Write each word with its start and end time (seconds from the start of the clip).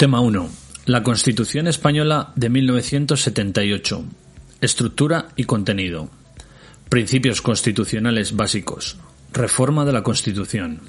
Tema 0.00 0.20
1. 0.22 0.48
La 0.86 1.02
Constitución 1.02 1.66
Española 1.66 2.32
de 2.34 2.48
1978. 2.48 4.02
Estructura 4.62 5.28
y 5.36 5.44
contenido. 5.44 6.08
Principios 6.88 7.42
constitucionales 7.42 8.34
básicos. 8.34 8.96
Reforma 9.34 9.84
de 9.84 9.92
la 9.92 10.02
Constitución. 10.02 10.80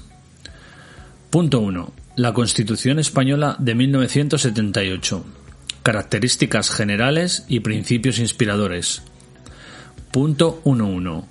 Punto 1.29 1.59
1. 1.59 1.93
La 2.15 2.31
Constitución 2.31 2.99
Española 2.99 3.57
de 3.59 3.75
1978. 3.75 5.25
Características 5.83 6.69
generales 6.69 7.43
y 7.49 7.59
principios 7.59 8.17
inspiradores. 8.17 9.01
Punto 10.13 10.61
1.1. 10.63 11.25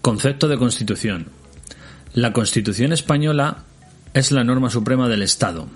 Concepto 0.00 0.48
de 0.48 0.56
Constitución. 0.56 1.26
La 2.14 2.32
Constitución 2.32 2.94
Española 2.94 3.64
es 4.14 4.32
la 4.32 4.42
norma 4.42 4.70
suprema 4.70 5.06
del 5.10 5.20
Estado. 5.20 5.68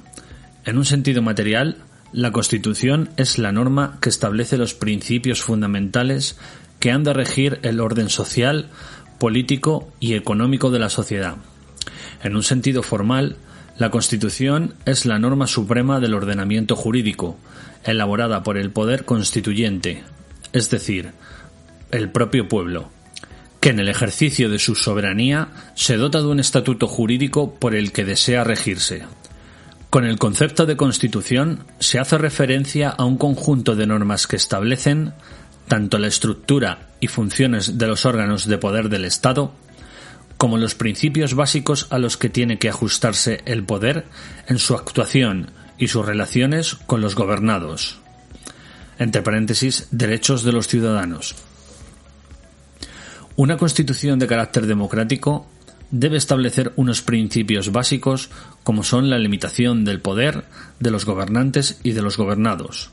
En 0.64 0.78
un 0.78 0.84
sentido 0.84 1.20
material, 1.20 1.76
la 2.12 2.32
Constitución 2.32 3.10
es 3.16 3.38
la 3.38 3.52
norma 3.52 3.98
que 4.00 4.08
establece 4.08 4.56
los 4.56 4.72
principios 4.72 5.42
fundamentales 5.42 6.38
que 6.78 6.90
han 6.90 7.04
de 7.04 7.12
regir 7.12 7.58
el 7.62 7.80
orden 7.80 8.08
social, 8.08 8.68
político 9.18 9.92
y 10.00 10.14
económico 10.14 10.70
de 10.70 10.78
la 10.78 10.90
sociedad. 10.90 11.36
En 12.22 12.36
un 12.36 12.42
sentido 12.42 12.82
formal, 12.82 13.36
la 13.76 13.90
Constitución 13.90 14.74
es 14.86 15.04
la 15.04 15.18
norma 15.18 15.46
suprema 15.46 16.00
del 16.00 16.14
ordenamiento 16.14 16.76
jurídico, 16.76 17.36
elaborada 17.84 18.42
por 18.42 18.56
el 18.56 18.70
poder 18.70 19.04
constituyente, 19.04 20.04
es 20.52 20.70
decir, 20.70 21.12
el 21.90 22.10
propio 22.10 22.48
pueblo, 22.48 22.90
que 23.60 23.70
en 23.70 23.80
el 23.80 23.88
ejercicio 23.88 24.48
de 24.48 24.58
su 24.58 24.74
soberanía 24.74 25.48
se 25.74 25.96
dota 25.96 26.20
de 26.20 26.28
un 26.28 26.40
estatuto 26.40 26.86
jurídico 26.86 27.54
por 27.54 27.74
el 27.74 27.92
que 27.92 28.04
desea 28.04 28.44
regirse. 28.44 29.02
Con 29.94 30.04
el 30.04 30.18
concepto 30.18 30.66
de 30.66 30.76
Constitución 30.76 31.60
se 31.78 32.00
hace 32.00 32.18
referencia 32.18 32.88
a 32.88 33.04
un 33.04 33.16
conjunto 33.16 33.76
de 33.76 33.86
normas 33.86 34.26
que 34.26 34.34
establecen 34.34 35.12
tanto 35.68 36.00
la 36.00 36.08
estructura 36.08 36.88
y 36.98 37.06
funciones 37.06 37.78
de 37.78 37.86
los 37.86 38.04
órganos 38.04 38.48
de 38.48 38.58
poder 38.58 38.88
del 38.88 39.04
Estado, 39.04 39.52
como 40.36 40.58
los 40.58 40.74
principios 40.74 41.34
básicos 41.34 41.86
a 41.90 42.00
los 42.00 42.16
que 42.16 42.28
tiene 42.28 42.58
que 42.58 42.68
ajustarse 42.68 43.42
el 43.44 43.62
poder 43.62 44.06
en 44.48 44.58
su 44.58 44.74
actuación 44.74 45.52
y 45.78 45.86
sus 45.86 46.04
relaciones 46.04 46.74
con 46.74 47.00
los 47.00 47.14
gobernados. 47.14 48.00
Entre 48.98 49.22
paréntesis, 49.22 49.86
derechos 49.92 50.42
de 50.42 50.50
los 50.50 50.66
ciudadanos. 50.66 51.36
Una 53.36 53.56
constitución 53.58 54.18
de 54.18 54.26
carácter 54.26 54.66
democrático 54.66 55.46
debe 55.90 56.16
establecer 56.16 56.72
unos 56.76 57.02
principios 57.02 57.72
básicos 57.72 58.30
como 58.62 58.82
son 58.82 59.10
la 59.10 59.18
limitación 59.18 59.84
del 59.84 60.00
poder 60.00 60.44
de 60.80 60.90
los 60.90 61.04
gobernantes 61.04 61.78
y 61.82 61.92
de 61.92 62.02
los 62.02 62.16
gobernados, 62.16 62.90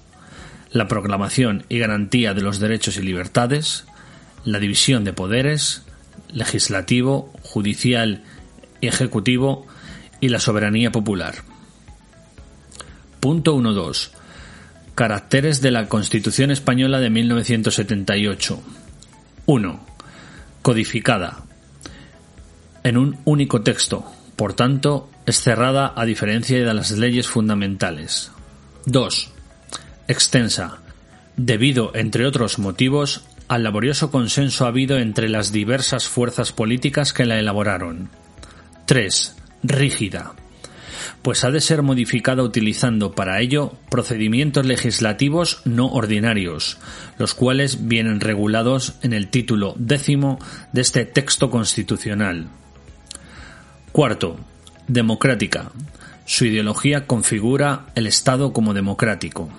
la 0.72 0.88
proclamación 0.88 1.66
y 1.70 1.80
garantía 1.80 2.34
de 2.34 2.42
los 2.42 2.60
derechos 2.60 2.98
y 2.98 3.02
libertades, 3.02 3.86
la 4.44 4.60
división 4.60 5.04
de 5.04 5.14
poderes, 5.14 5.84
legislativo, 6.32 7.32
judicial 7.42 8.24
y 8.80 8.88
ejecutivo 8.88 9.68
y 10.20 10.30
la 10.30 10.40
soberanía 10.40 10.92
popular. 10.92 11.36
Punto 13.20 13.56
1.2. 13.56 14.12
Caracteres 14.96 15.62
de 15.62 15.72
la 15.72 15.88
Constitución 15.88 16.52
Española 16.52 17.00
de 17.00 17.10
1978. 17.10 18.62
1. 19.46 19.86
Codificada. 20.62 21.44
En 22.84 22.98
un 22.98 23.20
único 23.26 23.62
texto, 23.62 24.06
por 24.36 24.54
tanto, 24.54 25.08
es 25.28 25.40
cerrada 25.40 25.94
a 25.96 26.04
diferencia 26.06 26.58
de 26.58 26.74
las 26.74 26.92
leyes 26.92 27.28
fundamentales. 27.28 28.32
2. 28.88 29.32
Extensa. 30.08 30.80
Debido, 31.38 31.92
entre 31.94 32.26
otros 32.26 32.58
motivos, 32.58 33.24
al 33.48 33.64
laborioso 33.64 34.10
consenso 34.10 34.66
habido 34.66 34.98
entre 34.98 35.30
las 35.30 35.52
diversas 35.52 36.08
fuerzas 36.08 36.54
políticas 36.54 37.14
que 37.14 37.26
la 37.26 37.38
elaboraron. 37.38 38.10
3. 38.88 39.36
Rígida. 39.62 40.34
Pues 41.22 41.44
ha 41.44 41.52
de 41.52 41.62
ser 41.62 41.84
modificada 41.84 42.42
utilizando 42.42 43.12
para 43.12 43.42
ello 43.42 43.74
procedimientos 43.90 44.66
legislativos 44.66 45.62
no 45.66 45.92
ordinarios, 45.92 46.80
los 47.20 47.36
cuales 47.36 47.88
vienen 47.88 48.22
regulados 48.22 48.96
en 49.04 49.14
el 49.14 49.28
título 49.28 49.76
décimo 49.78 50.40
de 50.72 50.82
este 50.82 51.06
texto 51.06 51.52
constitucional. 51.52 52.50
Cuarto. 53.92 54.38
Democrática. 54.88 55.72
Su 56.26 56.46
ideología 56.46 57.08
configura 57.08 57.88
el 57.96 58.08
Estado 58.08 58.54
como 58.54 58.74
democrático. 58.74 59.50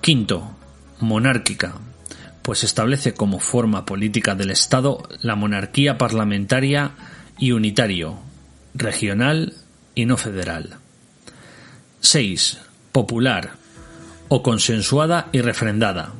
Quinto. 0.00 0.56
Monárquica 1.00 1.74
pues 2.42 2.64
establece 2.64 3.14
como 3.14 3.38
forma 3.38 3.86
política 3.86 4.34
del 4.34 4.50
Estado 4.50 5.02
la 5.20 5.36
monarquía 5.36 5.98
parlamentaria 5.98 6.92
y 7.38 7.52
unitario, 7.52 8.18
regional 8.74 9.54
y 9.94 10.06
no 10.06 10.16
federal. 10.16 10.76
6. 12.00 12.58
Popular 12.92 13.52
o 14.28 14.42
consensuada 14.42 15.28
y 15.32 15.40
refrendada, 15.40 16.12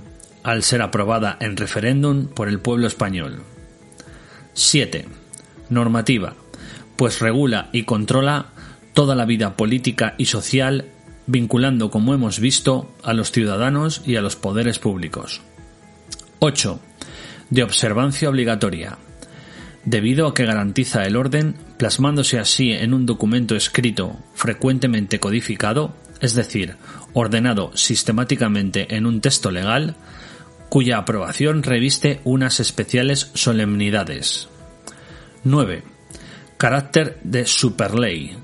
al 0.42 0.62
ser 0.62 0.82
aprobada 0.82 1.36
en 1.40 1.56
referéndum 1.56 2.26
por 2.26 2.48
el 2.48 2.60
pueblo 2.60 2.86
español. 2.86 3.42
7. 4.54 5.06
Normativa, 5.68 6.34
pues 7.00 7.20
regula 7.20 7.70
y 7.72 7.84
controla 7.84 8.48
toda 8.92 9.14
la 9.14 9.24
vida 9.24 9.56
política 9.56 10.14
y 10.18 10.26
social, 10.26 10.90
vinculando, 11.26 11.90
como 11.90 12.12
hemos 12.12 12.40
visto, 12.40 12.94
a 13.02 13.14
los 13.14 13.32
ciudadanos 13.32 14.02
y 14.04 14.16
a 14.16 14.20
los 14.20 14.36
poderes 14.36 14.78
públicos. 14.78 15.40
8. 16.40 16.78
De 17.48 17.62
observancia 17.62 18.28
obligatoria. 18.28 18.98
Debido 19.82 20.26
a 20.26 20.34
que 20.34 20.44
garantiza 20.44 21.04
el 21.04 21.16
orden, 21.16 21.54
plasmándose 21.78 22.38
así 22.38 22.72
en 22.72 22.92
un 22.92 23.06
documento 23.06 23.56
escrito 23.56 24.18
frecuentemente 24.34 25.20
codificado, 25.20 25.94
es 26.20 26.34
decir, 26.34 26.76
ordenado 27.14 27.74
sistemáticamente 27.74 28.94
en 28.94 29.06
un 29.06 29.22
texto 29.22 29.50
legal, 29.50 29.96
cuya 30.68 30.98
aprobación 30.98 31.62
reviste 31.62 32.20
unas 32.24 32.60
especiales 32.60 33.30
solemnidades. 33.32 34.50
9. 35.44 35.99
Carácter 36.60 37.18
de 37.24 37.46
superley, 37.46 38.36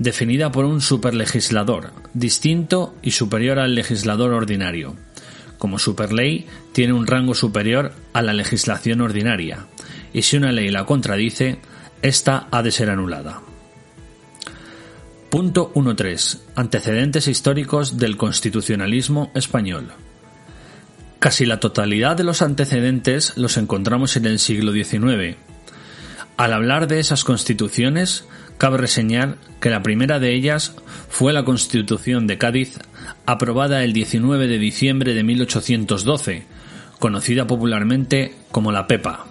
definida 0.00 0.50
por 0.50 0.64
un 0.64 0.80
superlegislador, 0.80 1.92
distinto 2.12 2.96
y 3.02 3.12
superior 3.12 3.60
al 3.60 3.76
legislador 3.76 4.32
ordinario, 4.32 4.96
como 5.56 5.78
superley, 5.78 6.48
tiene 6.72 6.92
un 6.92 7.06
rango 7.06 7.36
superior 7.36 7.92
a 8.12 8.22
la 8.22 8.32
legislación 8.32 9.00
ordinaria, 9.00 9.68
y 10.12 10.22
si 10.22 10.36
una 10.36 10.50
ley 10.50 10.70
la 10.70 10.86
contradice, 10.86 11.60
ésta 12.02 12.48
ha 12.50 12.64
de 12.64 12.72
ser 12.72 12.90
anulada. 12.90 13.42
Punto 15.30 15.72
1.3. 15.74 16.40
Antecedentes 16.56 17.28
históricos 17.28 17.96
del 17.96 18.16
constitucionalismo 18.16 19.30
español. 19.36 19.92
Casi 21.20 21.46
la 21.46 21.60
totalidad 21.60 22.16
de 22.16 22.24
los 22.24 22.42
antecedentes 22.42 23.36
los 23.36 23.56
encontramos 23.56 24.16
en 24.16 24.26
el 24.26 24.40
siglo 24.40 24.72
XIX. 24.72 25.36
Al 26.36 26.52
hablar 26.52 26.86
de 26.86 27.00
esas 27.00 27.24
constituciones, 27.24 28.24
cabe 28.58 28.76
reseñar 28.76 29.36
que 29.60 29.70
la 29.70 29.82
primera 29.82 30.18
de 30.18 30.34
ellas 30.34 30.74
fue 31.08 31.32
la 31.32 31.44
Constitución 31.44 32.26
de 32.26 32.36
Cádiz 32.36 32.78
aprobada 33.24 33.84
el 33.84 33.94
19 33.94 34.46
de 34.46 34.58
diciembre 34.58 35.14
de 35.14 35.24
1812, 35.24 36.44
conocida 36.98 37.46
popularmente 37.46 38.34
como 38.50 38.70
la 38.70 38.86
Pepa. 38.86 39.26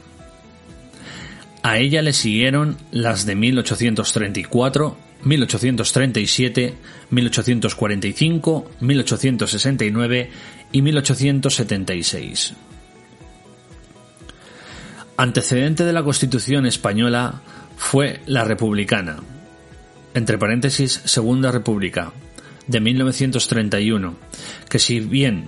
A 1.61 1.77
ella 1.77 2.01
le 2.01 2.13
siguieron 2.13 2.77
las 2.91 3.25
de 3.25 3.35
1834, 3.35 4.97
1837, 5.23 6.73
1845, 7.11 8.71
1869 8.79 10.29
y 10.71 10.81
1876. 10.81 12.53
Antecedente 15.17 15.85
de 15.85 15.93
la 15.93 16.03
Constitución 16.03 16.65
española 16.65 17.41
fue 17.77 18.19
la 18.25 18.43
republicana, 18.43 19.17
entre 20.13 20.37
paréntesis 20.37 21.01
Segunda 21.05 21.51
República, 21.51 22.11
de 22.67 22.81
1931, 22.81 24.15
que 24.69 24.77
si 24.77 24.99
bien 24.99 25.45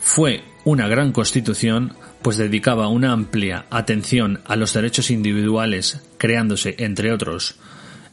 fue 0.00 0.42
una 0.64 0.88
gran 0.88 1.12
constitución, 1.12 1.92
pues 2.22 2.38
dedicaba 2.38 2.88
una 2.88 3.12
amplia 3.12 3.66
atención 3.70 4.40
a 4.46 4.56
los 4.56 4.72
derechos 4.72 5.12
individuales, 5.12 6.00
creándose, 6.18 6.74
entre 6.78 7.12
otros, 7.12 7.54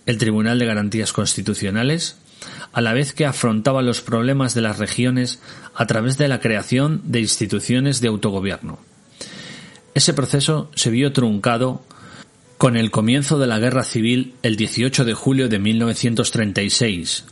el 0.06 0.20
Tribunal 0.20 0.60
de 0.60 0.68
Garantías 0.68 1.14
Constitucionales, 1.14 2.18
a 2.74 2.82
la 2.82 2.94
vez 2.94 3.14
que 3.14 3.26
afrontaba 3.26 3.82
los 3.82 4.02
problemas 4.02 4.54
de 4.54 4.62
las 4.62 4.78
regiones 4.78 5.42
a 5.74 5.88
través 5.88 6.20
de 6.20 6.28
la 6.28 6.40
creación 6.40 7.02
de 7.06 7.22
instituciones 7.22 8.02
de 8.02 8.10
autogobierno. 8.10 8.91
Ese 9.94 10.14
proceso 10.14 10.72
se 10.76 10.90
vio 10.90 11.12
truncado 11.12 11.84
con 12.58 12.78
el 12.78 12.92
comienzo 12.92 13.40
de 13.40 13.48
la 13.48 13.60
Guerra 13.60 13.84
Civil 13.84 14.36
el 14.44 14.56
18 14.56 15.04
de 15.04 15.14
julio 15.14 15.50
de 15.50 15.60
1936, 15.60 17.26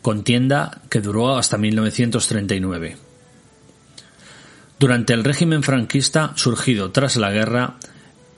contienda 0.00 0.80
que 0.88 1.00
duró 1.00 1.36
hasta 1.36 1.58
1939. 1.58 2.96
Durante 4.78 5.12
el 5.12 5.24
régimen 5.24 5.62
franquista 5.62 6.32
surgido 6.36 6.90
tras 6.92 7.16
la 7.16 7.30
guerra, 7.30 7.76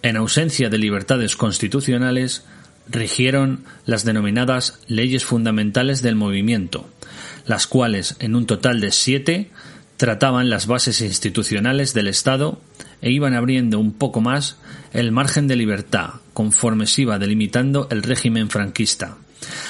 en 0.02 0.16
ausencia 0.16 0.68
de 0.68 0.78
libertades 0.78 1.36
constitucionales, 1.36 2.44
rigieron 2.88 3.64
las 3.86 4.04
denominadas 4.04 4.80
leyes 4.86 5.24
fundamentales 5.24 6.02
del 6.02 6.16
movimiento, 6.16 6.88
las 7.46 7.66
cuales, 7.66 8.16
en 8.18 8.34
un 8.34 8.46
total 8.46 8.80
de 8.80 8.90
siete, 8.90 9.50
trataban 9.96 10.50
las 10.50 10.66
bases 10.66 11.00
institucionales 11.00 11.94
del 11.94 12.08
Estado 12.08 12.60
e 13.04 13.10
iban 13.10 13.34
abriendo 13.34 13.78
un 13.78 13.92
poco 13.92 14.22
más 14.22 14.56
el 14.94 15.12
margen 15.12 15.46
de 15.46 15.56
libertad 15.56 16.14
conforme 16.32 16.86
se 16.86 17.02
iba 17.02 17.18
delimitando 17.18 17.86
el 17.90 18.02
régimen 18.02 18.48
franquista, 18.48 19.18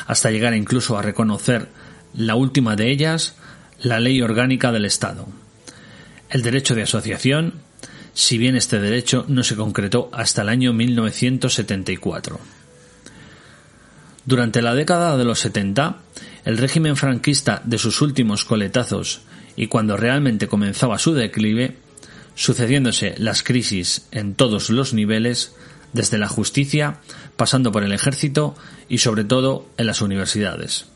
hasta 0.06 0.30
llegar 0.30 0.54
incluso 0.54 0.96
a 0.96 1.02
reconocer 1.02 1.68
la 2.14 2.36
última 2.36 2.76
de 2.76 2.92
ellas, 2.92 3.34
la 3.82 3.98
ley 3.98 4.22
orgánica 4.22 4.70
del 4.70 4.84
Estado. 4.84 5.26
El 6.30 6.42
derecho 6.42 6.76
de 6.76 6.84
asociación, 6.84 7.54
si 8.12 8.38
bien 8.38 8.54
este 8.54 8.78
derecho 8.78 9.24
no 9.26 9.42
se 9.42 9.56
concretó 9.56 10.10
hasta 10.12 10.42
el 10.42 10.48
año 10.48 10.72
1974. 10.72 12.38
Durante 14.26 14.62
la 14.62 14.76
década 14.76 15.16
de 15.16 15.24
los 15.24 15.40
70, 15.40 15.96
el 16.44 16.56
régimen 16.56 16.94
franquista 16.94 17.60
de 17.64 17.78
sus 17.78 18.00
últimos 18.00 18.44
coletazos 18.44 19.22
y 19.56 19.66
cuando 19.66 19.96
realmente 19.96 20.46
comenzaba 20.46 20.98
su 20.98 21.14
declive, 21.14 21.78
sucediéndose 22.34 23.14
las 23.18 23.42
crisis 23.42 24.06
en 24.10 24.34
todos 24.34 24.70
los 24.70 24.94
niveles, 24.94 25.54
desde 25.92 26.18
la 26.18 26.28
justicia, 26.28 26.98
pasando 27.36 27.72
por 27.72 27.84
el 27.84 27.92
ejército 27.92 28.56
y 28.88 28.98
sobre 28.98 29.24
todo 29.24 29.66
en 29.76 29.86
las 29.86 30.02
universidades. 30.02 30.86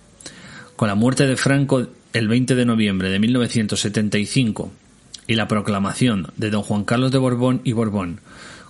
Con 0.77 0.89
la 0.89 0.95
muerte 0.95 1.27
de 1.27 1.37
Franco 1.37 1.87
el 2.13 2.29
20 2.29 2.55
de 2.55 2.65
noviembre 2.65 3.11
de 3.11 3.19
1975 3.19 4.73
y 5.27 5.35
la 5.35 5.47
proclamación 5.49 6.33
de 6.37 6.51
don 6.51 6.63
Juan 6.63 6.85
Carlos 6.85 7.13
de 7.13 7.19
Borbón 7.19 7.61
y 7.65 7.73
Borbón 7.73 8.21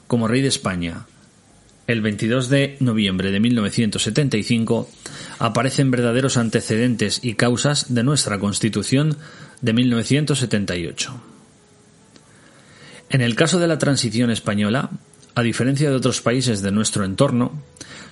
como 0.06 0.28
rey 0.28 0.42
de 0.42 0.48
España 0.48 1.06
el 1.88 2.02
22 2.02 2.50
de 2.50 2.76
noviembre 2.80 3.30
de 3.30 3.40
1975 3.40 4.90
aparecen 5.38 5.90
verdaderos 5.90 6.36
antecedentes 6.36 7.20
y 7.22 7.32
causas 7.32 7.94
de 7.94 8.04
nuestra 8.04 8.38
Constitución 8.38 9.16
de 9.62 9.72
1978. 9.72 11.37
En 13.10 13.20
el 13.20 13.34
caso 13.34 13.58
de 13.58 13.66
la 13.66 13.78
transición 13.78 14.30
española, 14.30 14.90
a 15.34 15.42
diferencia 15.42 15.88
de 15.88 15.96
otros 15.96 16.20
países 16.20 16.62
de 16.62 16.72
nuestro 16.72 17.04
entorno, 17.04 17.52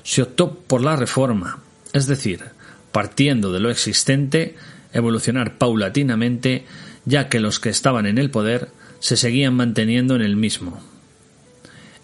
se 0.03 0.23
optó 0.23 0.55
por 0.55 0.83
la 0.83 0.97
reforma, 0.97 1.59
es 1.93 2.07
decir, 2.07 2.45
partiendo 2.93 3.53
de 3.53 3.61
lo 3.61 3.71
existente, 3.71 4.55
evolucionar 4.93 5.59
paulatinamente, 5.59 6.65
ya 7.05 7.29
que 7.29 7.41
los 7.41 7.61
que 7.61 7.69
estaban 7.69 8.07
en 8.07 8.19
el 8.19 8.31
poder 8.31 8.69
se 9.01 9.17
seguían 9.17 9.55
manteniendo 9.55 10.17
en 10.17 10.23
el 10.23 10.37
mismo. 10.37 10.81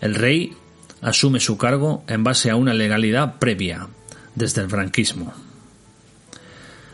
El 0.00 0.14
rey 0.14 0.52
asume 1.00 1.40
su 1.40 1.56
cargo 1.56 2.04
en 2.08 2.24
base 2.24 2.50
a 2.50 2.56
una 2.56 2.74
legalidad 2.74 3.38
previa, 3.38 3.88
desde 4.34 4.62
el 4.62 4.68
franquismo. 4.68 5.32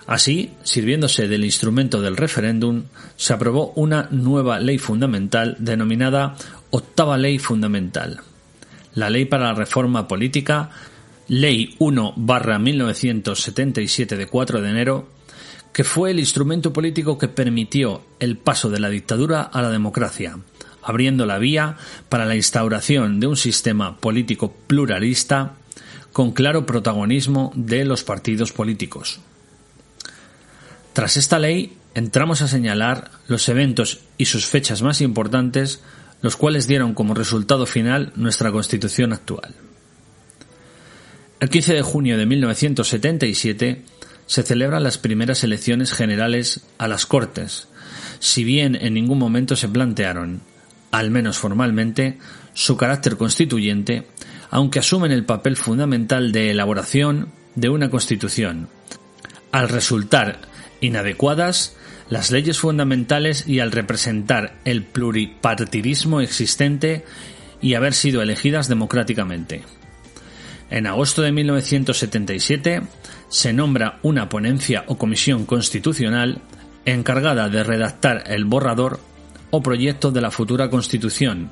Así, 0.08 0.50
sirviéndose 0.62 1.28
del 1.28 1.44
instrumento 1.44 2.00
del 2.00 2.16
referéndum, 2.16 2.84
se 3.16 3.34
aprobó 3.34 3.74
una 3.76 4.08
nueva 4.10 4.58
ley 4.58 4.78
fundamental 4.78 5.54
denominada 5.58 6.34
Octava 6.70 7.18
Ley 7.18 7.38
Fundamental, 7.38 8.22
la 8.94 9.10
Ley 9.10 9.26
para 9.26 9.48
la 9.48 9.52
Reforma 9.52 10.08
Política, 10.08 10.70
Ley 11.28 11.76
1-1977 11.78 14.16
de 14.16 14.26
4 14.26 14.62
de 14.62 14.70
enero, 14.70 15.10
que 15.74 15.84
fue 15.84 16.12
el 16.12 16.20
instrumento 16.20 16.72
político 16.72 17.18
que 17.18 17.28
permitió 17.28 18.00
el 18.18 18.38
paso 18.38 18.70
de 18.70 18.80
la 18.80 18.88
dictadura 18.88 19.42
a 19.42 19.60
la 19.60 19.68
democracia, 19.68 20.38
abriendo 20.82 21.26
la 21.26 21.36
vía 21.36 21.76
para 22.08 22.24
la 22.24 22.34
instauración 22.34 23.20
de 23.20 23.26
un 23.26 23.36
sistema 23.36 23.98
político 23.98 24.54
pluralista 24.68 25.56
con 26.14 26.32
claro 26.32 26.64
protagonismo 26.64 27.52
de 27.54 27.84
los 27.84 28.04
partidos 28.04 28.52
políticos. 28.52 29.20
Tras 30.98 31.16
esta 31.16 31.38
ley, 31.38 31.76
entramos 31.94 32.42
a 32.42 32.48
señalar 32.48 33.12
los 33.28 33.48
eventos 33.48 34.00
y 34.16 34.24
sus 34.24 34.46
fechas 34.46 34.82
más 34.82 35.00
importantes, 35.00 35.80
los 36.22 36.34
cuales 36.34 36.66
dieron 36.66 36.92
como 36.92 37.14
resultado 37.14 37.66
final 37.66 38.12
nuestra 38.16 38.50
Constitución 38.50 39.12
actual. 39.12 39.54
El 41.38 41.50
15 41.50 41.74
de 41.74 41.82
junio 41.82 42.18
de 42.18 42.26
1977 42.26 43.84
se 44.26 44.42
celebran 44.42 44.82
las 44.82 44.98
primeras 44.98 45.44
elecciones 45.44 45.92
generales 45.92 46.62
a 46.78 46.88
las 46.88 47.06
Cortes, 47.06 47.68
si 48.18 48.42
bien 48.42 48.74
en 48.74 48.94
ningún 48.94 49.20
momento 49.20 49.54
se 49.54 49.68
plantearon, 49.68 50.40
al 50.90 51.12
menos 51.12 51.38
formalmente, 51.38 52.18
su 52.54 52.76
carácter 52.76 53.16
constituyente, 53.16 54.08
aunque 54.50 54.80
asumen 54.80 55.12
el 55.12 55.24
papel 55.24 55.56
fundamental 55.56 56.32
de 56.32 56.50
elaboración 56.50 57.28
de 57.54 57.68
una 57.68 57.88
constitución. 57.88 58.68
Al 59.52 59.68
resultar 59.68 60.40
inadecuadas 60.80 61.76
las 62.10 62.30
leyes 62.30 62.58
fundamentales 62.58 63.46
y 63.46 63.60
al 63.60 63.72
representar 63.72 64.54
el 64.64 64.82
pluripartidismo 64.82 66.20
existente 66.20 67.04
y 67.60 67.74
haber 67.74 67.94
sido 67.94 68.22
elegidas 68.22 68.68
democráticamente. 68.68 69.62
En 70.70 70.86
agosto 70.86 71.22
de 71.22 71.32
1977 71.32 72.82
se 73.28 73.52
nombra 73.52 73.98
una 74.02 74.28
ponencia 74.28 74.84
o 74.86 74.96
comisión 74.96 75.44
constitucional 75.44 76.40
encargada 76.84 77.48
de 77.48 77.62
redactar 77.62 78.24
el 78.26 78.44
borrador 78.44 79.00
o 79.50 79.62
proyecto 79.62 80.10
de 80.10 80.20
la 80.20 80.30
futura 80.30 80.70
Constitución, 80.70 81.50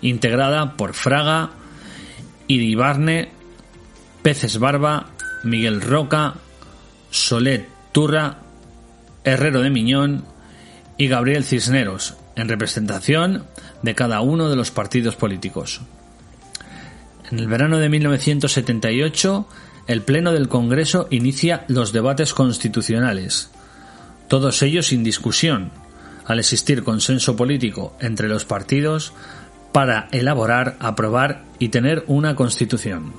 integrada 0.00 0.76
por 0.76 0.94
Fraga, 0.94 1.50
Iribarne, 2.46 3.30
Peces 4.22 4.58
Barba, 4.58 5.10
Miguel 5.44 5.80
Roca, 5.80 6.34
Solet 7.10 7.68
Turra, 7.92 8.38
Herrero 9.24 9.62
de 9.62 9.70
Miñón 9.70 10.24
y 10.96 11.08
Gabriel 11.08 11.44
Cisneros, 11.44 12.16
en 12.36 12.48
representación 12.48 13.44
de 13.82 13.94
cada 13.94 14.20
uno 14.20 14.48
de 14.48 14.56
los 14.56 14.70
partidos 14.70 15.16
políticos. 15.16 15.80
En 17.30 17.38
el 17.38 17.46
verano 17.46 17.78
de 17.78 17.88
1978, 17.88 19.48
el 19.86 20.02
Pleno 20.02 20.32
del 20.32 20.48
Congreso 20.48 21.06
inicia 21.10 21.64
los 21.68 21.92
debates 21.92 22.34
constitucionales, 22.34 23.50
todos 24.28 24.62
ellos 24.62 24.88
sin 24.88 25.04
discusión, 25.04 25.70
al 26.26 26.38
existir 26.38 26.84
consenso 26.84 27.36
político 27.36 27.96
entre 28.00 28.28
los 28.28 28.44
partidos 28.44 29.14
para 29.72 30.08
elaborar, 30.12 30.76
aprobar 30.80 31.44
y 31.58 31.68
tener 31.70 32.04
una 32.06 32.34
constitución. 32.34 33.14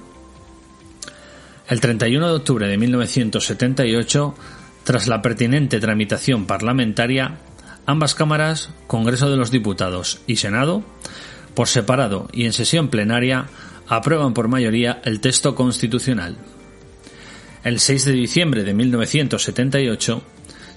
El 1.68 1.82
31 1.82 2.28
de 2.28 2.34
octubre 2.34 2.68
de 2.68 2.78
1978, 2.78 4.36
tras 4.84 5.08
la 5.08 5.22
pertinente 5.22 5.80
tramitación 5.80 6.46
parlamentaria, 6.46 7.38
ambas 7.86 8.16
cámaras, 8.16 8.72
Congreso 8.88 9.30
de 9.30 9.38
los 9.38 9.52
Diputados 9.52 10.22
y 10.28 10.38
Senado, 10.38 10.84
por 11.54 11.68
separado 11.68 12.28
y 12.32 12.46
en 12.46 12.54
sesión 12.54 12.90
plenaria, 12.90 13.48
aprueban 13.88 14.34
por 14.34 14.48
mayoría 14.48 15.02
el 15.04 15.20
texto 15.20 15.56
constitucional. 15.56 16.38
El 17.64 17.80
6 17.80 18.06
de 18.06 18.12
diciembre 18.14 18.64
de 18.64 18.74
1978, 18.74 20.24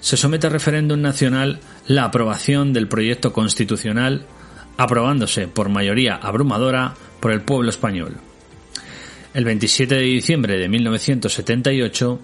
se 0.01 0.17
somete 0.17 0.47
a 0.47 0.49
referéndum 0.49 0.99
nacional 0.99 1.59
la 1.87 2.03
aprobación 2.03 2.73
del 2.73 2.89
proyecto 2.89 3.31
constitucional, 3.31 4.25
aprobándose 4.77 5.47
por 5.47 5.69
mayoría 5.69 6.15
abrumadora 6.15 6.95
por 7.21 7.31
el 7.31 7.41
pueblo 7.41 7.69
español. 7.69 8.17
El 9.33 9.45
27 9.45 9.95
de 9.95 10.01
diciembre 10.01 10.57
de 10.57 10.67
1978 10.67 12.19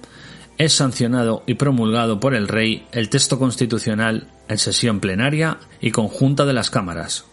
es 0.59 0.73
sancionado 0.73 1.41
y 1.47 1.55
promulgado 1.55 2.19
por 2.19 2.35
el 2.35 2.49
rey 2.49 2.85
el 2.91 3.09
texto 3.09 3.39
constitucional 3.39 4.27
en 4.49 4.57
sesión 4.57 4.99
plenaria 4.99 5.57
y 5.79 5.91
conjunta 5.91 6.45
de 6.45 6.53
las 6.53 6.69
cámaras. 6.69 7.25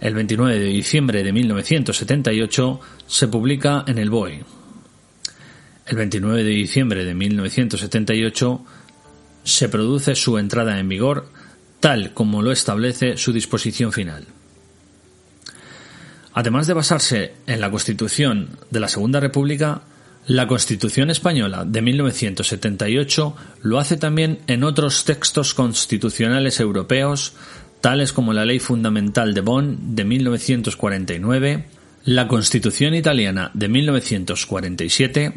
El 0.00 0.14
29 0.14 0.58
de 0.58 0.64
diciembre 0.64 1.22
de 1.22 1.32
1978 1.32 2.80
se 3.06 3.28
publica 3.28 3.84
en 3.86 3.98
el 3.98 4.08
BOE. 4.08 4.44
El 5.86 5.96
29 5.96 6.42
de 6.42 6.50
diciembre 6.50 7.04
de 7.04 7.14
1978 7.14 8.64
se 9.44 9.68
produce 9.68 10.14
su 10.14 10.38
entrada 10.38 10.78
en 10.78 10.88
vigor 10.88 11.30
tal 11.80 12.14
como 12.14 12.40
lo 12.40 12.50
establece 12.50 13.18
su 13.18 13.32
disposición 13.32 13.92
final. 13.92 14.24
Además 16.32 16.66
de 16.66 16.74
basarse 16.74 17.34
en 17.46 17.60
la 17.60 17.70
Constitución 17.70 18.58
de 18.70 18.80
la 18.80 18.88
Segunda 18.88 19.20
República, 19.20 19.82
la 20.26 20.48
Constitución 20.48 21.10
española 21.10 21.64
de 21.64 21.82
1978 21.82 23.36
lo 23.62 23.78
hace 23.78 23.96
también 23.96 24.40
en 24.48 24.64
otros 24.64 25.04
textos 25.04 25.54
constitucionales 25.54 26.58
europeos, 26.58 27.34
tales 27.80 28.12
como 28.12 28.32
la 28.32 28.44
Ley 28.44 28.58
Fundamental 28.58 29.34
de 29.34 29.40
Bonn 29.40 29.94
de 29.94 30.04
1949, 30.04 31.66
la 32.04 32.26
Constitución 32.26 32.94
italiana 32.94 33.52
de 33.54 33.68
1947, 33.68 35.32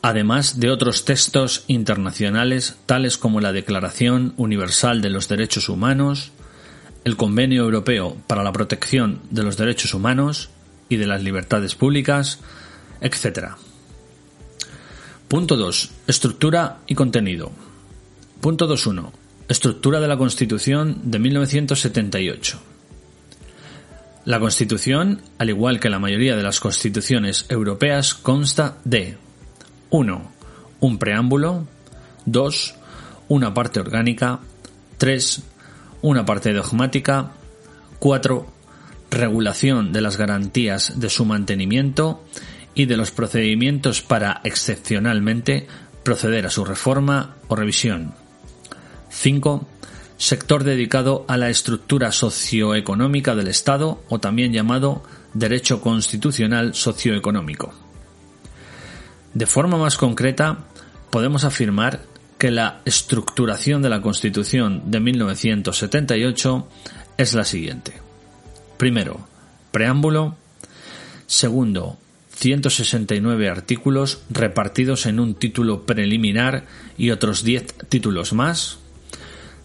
además 0.00 0.58
de 0.58 0.70
otros 0.70 1.04
textos 1.04 1.64
internacionales 1.66 2.76
tales 2.86 3.18
como 3.18 3.42
la 3.42 3.52
Declaración 3.52 4.32
Universal 4.38 5.02
de 5.02 5.10
los 5.10 5.28
Derechos 5.28 5.68
Humanos, 5.68 6.32
el 7.04 7.18
Convenio 7.18 7.64
Europeo 7.64 8.16
para 8.26 8.42
la 8.42 8.52
Protección 8.52 9.20
de 9.30 9.42
los 9.42 9.58
Derechos 9.58 9.92
Humanos 9.92 10.48
y 10.88 10.96
de 10.96 11.06
las 11.06 11.22
Libertades 11.22 11.74
Públicas, 11.74 12.40
etc. 13.02 13.50
Punto 15.28 15.58
2. 15.58 15.90
Estructura 16.06 16.78
y 16.86 16.94
contenido. 16.94 17.52
Punto 18.40 18.66
2.1. 18.66 19.10
Estructura 19.46 20.00
de 20.00 20.08
la 20.08 20.16
Constitución 20.16 21.02
de 21.04 21.18
1978. 21.18 22.58
La 24.24 24.40
Constitución, 24.40 25.20
al 25.36 25.50
igual 25.50 25.80
que 25.80 25.90
la 25.90 25.98
mayoría 25.98 26.34
de 26.34 26.42
las 26.42 26.60
constituciones 26.60 27.44
europeas, 27.50 28.14
consta 28.14 28.78
de 28.84 29.18
1. 29.90 30.32
Un 30.80 30.98
preámbulo 30.98 31.66
2. 32.24 32.74
Una 33.28 33.52
parte 33.52 33.80
orgánica 33.80 34.40
3. 34.96 35.42
Una 36.00 36.24
parte 36.24 36.54
dogmática 36.54 37.32
4. 37.98 38.46
Regulación 39.10 39.92
de 39.92 40.00
las 40.00 40.16
garantías 40.16 40.98
de 40.98 41.10
su 41.10 41.26
mantenimiento 41.26 42.24
y 42.78 42.86
de 42.86 42.96
los 42.96 43.10
procedimientos 43.10 44.02
para, 44.02 44.40
excepcionalmente, 44.44 45.66
proceder 46.04 46.46
a 46.46 46.50
su 46.50 46.64
reforma 46.64 47.34
o 47.48 47.56
revisión. 47.56 48.14
5 49.10 49.66
sector 50.16 50.64
dedicado 50.64 51.24
a 51.28 51.36
la 51.36 51.48
estructura 51.48 52.10
socioeconómica 52.12 53.34
del 53.34 53.48
Estado 53.48 54.02
o 54.08 54.18
también 54.18 54.52
llamado 54.52 55.02
derecho 55.32 55.80
constitucional 55.80 56.74
socioeconómico. 56.74 57.72
De 59.34 59.46
forma 59.46 59.76
más 59.76 59.96
concreta, 59.96 60.58
podemos 61.10 61.44
afirmar 61.44 62.02
que 62.36 62.50
la 62.50 62.80
estructuración 62.84 63.82
de 63.82 63.88
la 63.88 64.02
Constitución 64.02 64.90
de 64.90 65.00
1978 65.00 66.68
es 67.16 67.34
la 67.34 67.44
siguiente. 67.44 67.92
Primero, 68.76 69.26
preámbulo. 69.70 70.36
Segundo, 71.26 71.98
169 72.38 73.48
artículos 73.48 74.22
repartidos 74.30 75.06
en 75.06 75.18
un 75.18 75.34
título 75.34 75.86
preliminar 75.86 76.66
y 76.96 77.10
otros 77.10 77.42
10 77.42 77.74
títulos 77.88 78.32
más. 78.32 78.78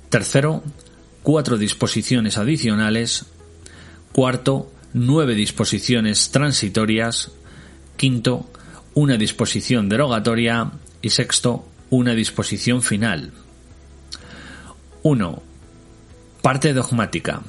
Tercero, 0.09 0.63
cuatro 1.21 1.57
disposiciones 1.57 2.39
adicionales. 2.39 3.27
Cuarto, 4.11 4.71
nueve 4.93 5.35
disposiciones 5.35 6.31
transitorias. 6.31 7.31
Quinto, 7.95 8.49
una 8.95 9.17
disposición 9.17 9.87
derogatoria. 9.87 10.71
Y 11.03 11.09
sexto, 11.11 11.67
una 11.91 12.15
disposición 12.15 12.81
final. 12.81 13.33
1. 15.03 15.43
Parte 16.41 16.73
dogmática. 16.73 17.43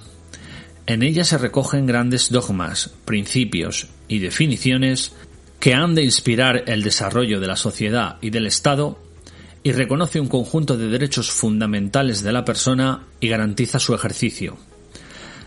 En 0.86 1.02
ella 1.02 1.24
se 1.24 1.38
recogen 1.38 1.86
grandes 1.86 2.30
dogmas, 2.30 2.90
principios 3.04 3.88
y 4.06 4.18
definiciones 4.18 5.12
que 5.58 5.72
han 5.72 5.94
de 5.94 6.04
inspirar 6.04 6.64
el 6.66 6.82
desarrollo 6.82 7.40
de 7.40 7.46
la 7.46 7.56
sociedad 7.56 8.18
y 8.20 8.28
del 8.28 8.46
Estado 8.46 8.98
y 9.62 9.72
reconoce 9.72 10.20
un 10.20 10.28
conjunto 10.28 10.76
de 10.76 10.88
derechos 10.88 11.30
fundamentales 11.30 12.22
de 12.22 12.32
la 12.32 12.44
persona 12.44 13.04
y 13.18 13.28
garantiza 13.28 13.78
su 13.78 13.94
ejercicio. 13.94 14.58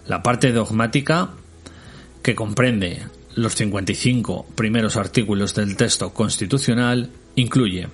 La 0.07 0.23
parte 0.23 0.51
dogmática, 0.51 1.29
que 2.23 2.33
comprende 2.33 3.05
los 3.35 3.53
55 3.53 4.47
primeros 4.55 4.97
artículos 4.97 5.53
del 5.53 5.77
texto 5.77 6.11
constitucional, 6.13 7.11
incluye 7.35 7.87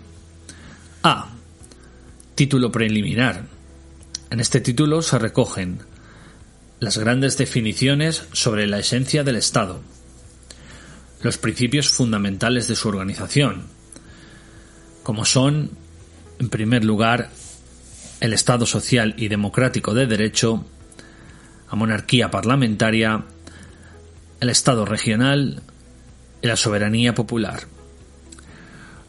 A. 1.04 1.30
Título 2.36 2.72
preliminar. 2.72 3.44
En 4.30 4.40
este 4.40 4.62
título 4.62 5.02
se 5.02 5.20
recogen 5.20 5.80
las 6.84 6.98
grandes 6.98 7.38
definiciones 7.38 8.24
sobre 8.34 8.68
la 8.68 8.80
esencia 8.80 9.24
del 9.24 9.38
Estado, 9.38 9.82
los 11.22 11.38
principios 11.38 11.88
fundamentales 11.90 12.68
de 12.68 12.75
su 12.75 12.90
organización, 12.90 13.63
como 15.04 15.24
son 15.24 15.72
en 16.40 16.50
primer 16.50 16.84
lugar, 16.84 17.30
el 18.20 18.34
Estado 18.34 18.66
social 18.66 19.16
y 19.18 19.30
democrático 19.30 19.94
de 19.94 20.08
derecho, 20.08 20.66
la 21.70 21.75
monarquía 21.78 22.30
parlamentaria, 22.30 23.24
el 24.42 24.50
Estado 24.50 24.86
regional 24.86 25.62
y 26.42 26.48
la 26.48 26.58
soberanía 26.58 27.16
popular. 27.16 27.62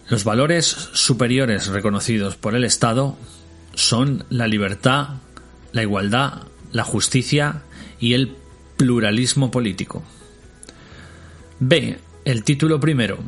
Los 0.09 0.23
valores 0.23 0.67
superiores 0.67 1.67
reconocidos 1.67 2.37
por 2.37 2.55
el 2.55 2.65
Estado 2.65 3.17
son 3.75 4.25
la 4.31 4.47
libertad, 4.47 5.09
la 5.73 5.83
igualdad, 5.83 6.43
la 6.75 6.83
justicia 6.85 7.63
y 8.01 8.13
el 8.13 8.37
pluralismo 8.77 9.51
político. 9.51 10.03
B. 11.61 11.99
El 12.25 12.43
título 12.43 12.81
primero 12.81 13.19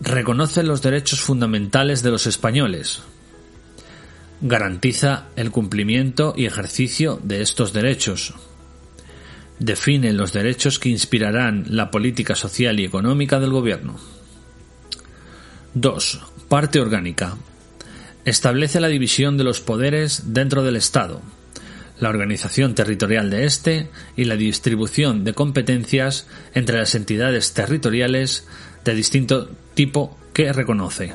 reconoce 0.00 0.64
los 0.64 0.82
derechos 0.82 1.20
fundamentales 1.20 2.02
de 2.02 2.10
los 2.10 2.26
españoles, 2.26 3.02
garantiza 4.40 5.28
el 5.36 5.50
cumplimiento 5.52 6.34
y 6.36 6.46
ejercicio 6.46 7.20
de 7.22 7.40
estos 7.40 7.72
derechos, 7.72 8.34
define 9.60 10.12
los 10.12 10.32
derechos 10.32 10.80
que 10.80 10.88
inspirarán 10.88 11.66
la 11.68 11.90
política 11.92 12.34
social 12.34 12.80
y 12.80 12.84
económica 12.84 13.38
del 13.38 13.50
gobierno. 13.50 13.96
2. 15.74 16.20
Parte 16.48 16.80
orgánica. 16.80 17.36
Establece 18.24 18.80
la 18.80 18.88
división 18.88 19.36
de 19.36 19.44
los 19.44 19.60
poderes 19.60 20.34
dentro 20.34 20.64
del 20.64 20.76
Estado, 20.76 21.22
la 22.00 22.08
organización 22.08 22.74
territorial 22.74 23.30
de 23.30 23.44
éste 23.44 23.90
y 24.16 24.24
la 24.24 24.36
distribución 24.36 25.24
de 25.24 25.34
competencias 25.34 26.26
entre 26.54 26.78
las 26.78 26.94
entidades 26.94 27.52
territoriales 27.54 28.46
de 28.84 28.94
distinto 28.94 29.50
tipo 29.74 30.16
que 30.32 30.52
reconoce. 30.52 31.14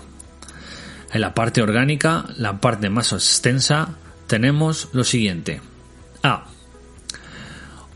En 1.13 1.21
la 1.21 1.33
parte 1.33 1.61
orgánica, 1.61 2.25
la 2.37 2.59
parte 2.59 2.89
más 2.89 3.13
extensa, 3.13 3.95
tenemos 4.27 4.89
lo 4.93 5.03
siguiente. 5.03 5.61
A. 6.23 6.47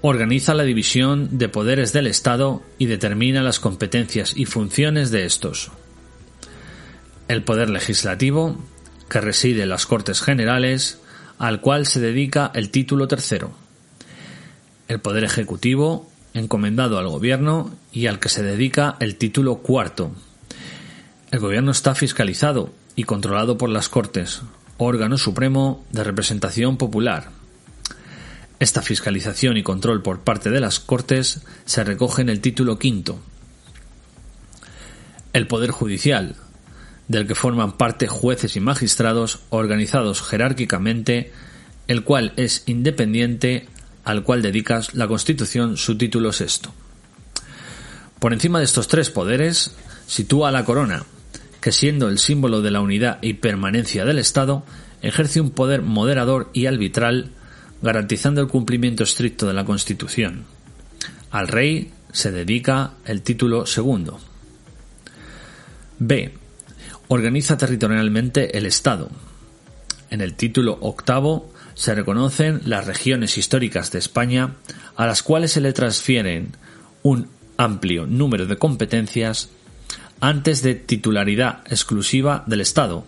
Organiza 0.01 0.53
la 0.53 0.63
división 0.63 1.37
de 1.37 1.49
poderes 1.49 1.91
del 1.93 2.07
Estado 2.07 2.61
y 2.77 2.85
determina 2.85 3.41
las 3.41 3.59
competencias 3.59 4.37
y 4.37 4.45
funciones 4.45 5.09
de 5.09 5.25
estos. 5.25 5.71
El 7.27 7.43
poder 7.43 7.69
legislativo, 7.69 8.57
que 9.09 9.19
reside 9.19 9.63
en 9.63 9.69
las 9.69 9.87
Cortes 9.87 10.21
Generales, 10.21 10.99
al 11.37 11.61
cual 11.61 11.85
se 11.85 11.99
dedica 11.99 12.51
el 12.53 12.69
título 12.69 13.07
tercero. 13.07 13.51
El 14.87 14.99
poder 14.99 15.23
ejecutivo, 15.23 16.09
encomendado 16.33 16.97
al 16.97 17.07
gobierno 17.07 17.71
y 17.91 18.07
al 18.07 18.19
que 18.19 18.29
se 18.29 18.43
dedica 18.43 18.95
el 18.99 19.17
título 19.17 19.57
cuarto. 19.57 20.11
El 21.31 21.39
gobierno 21.39 21.71
está 21.71 21.93
fiscalizado 21.95 22.71
y 22.95 23.03
controlado 23.03 23.57
por 23.57 23.69
las 23.69 23.89
Cortes, 23.89 24.41
órgano 24.77 25.17
supremo 25.17 25.85
de 25.91 26.03
representación 26.03 26.77
popular. 26.77 27.29
Esta 28.59 28.81
fiscalización 28.81 29.57
y 29.57 29.63
control 29.63 30.01
por 30.01 30.21
parte 30.21 30.49
de 30.49 30.59
las 30.59 30.79
Cortes 30.79 31.41
se 31.65 31.83
recoge 31.83 32.21
en 32.21 32.29
el 32.29 32.41
título 32.41 32.79
quinto. 32.79 33.19
El 35.33 35.45
Poder 35.45 35.69
Judicial, 35.69 36.35
del 37.07 37.27
que 37.27 37.35
forman 37.35 37.77
parte 37.77 38.07
jueces 38.07 38.55
y 38.55 38.59
magistrados 38.59 39.39
organizados 39.49 40.21
jerárquicamente, 40.21 41.31
el 41.87 42.03
cual 42.03 42.33
es 42.35 42.63
independiente 42.65 43.67
al 44.03 44.23
cual 44.23 44.41
dedicas 44.41 44.93
la 44.93 45.07
Constitución 45.07 45.77
su 45.77 45.97
título 45.97 46.31
sexto. 46.31 46.73
Por 48.19 48.33
encima 48.33 48.59
de 48.59 48.65
estos 48.65 48.87
tres 48.87 49.09
poderes, 49.09 49.75
sitúa 50.07 50.51
la 50.51 50.65
corona, 50.65 51.03
que 51.61 51.71
siendo 51.71 52.07
el 52.07 52.19
símbolo 52.19 52.61
de 52.61 52.71
la 52.71 52.81
unidad 52.81 53.19
y 53.21 53.33
permanencia 53.33 54.05
del 54.05 54.19
Estado, 54.19 54.63
ejerce 55.01 55.41
un 55.41 55.51
poder 55.51 55.81
moderador 55.81 56.49
y 56.53 56.65
arbitral, 56.65 57.31
garantizando 57.81 58.41
el 58.41 58.47
cumplimiento 58.47 59.03
estricto 59.03 59.47
de 59.47 59.53
la 59.53 59.65
Constitución. 59.65 60.45
Al 61.29 61.47
rey 61.47 61.91
se 62.11 62.31
dedica 62.31 62.93
el 63.05 63.21
título 63.21 63.65
segundo. 63.65 64.19
B. 65.99 66.33
Organiza 67.09 67.57
territorialmente 67.57 68.57
el 68.57 68.65
Estado. 68.65 69.09
En 70.09 70.19
el 70.19 70.33
título 70.33 70.77
octavo 70.81 71.53
se 71.73 71.95
reconocen 71.95 72.61
las 72.65 72.85
regiones 72.85 73.37
históricas 73.37 73.91
de 73.91 73.99
España 73.99 74.55
a 74.95 75.05
las 75.05 75.23
cuales 75.23 75.53
se 75.53 75.61
le 75.61 75.71
transfieren 75.71 76.55
un 77.03 77.29
amplio 77.55 78.07
número 78.07 78.45
de 78.45 78.57
competencias 78.57 79.49
antes 80.19 80.61
de 80.63 80.75
titularidad 80.75 81.61
exclusiva 81.69 82.43
del 82.45 82.61
Estado, 82.61 83.05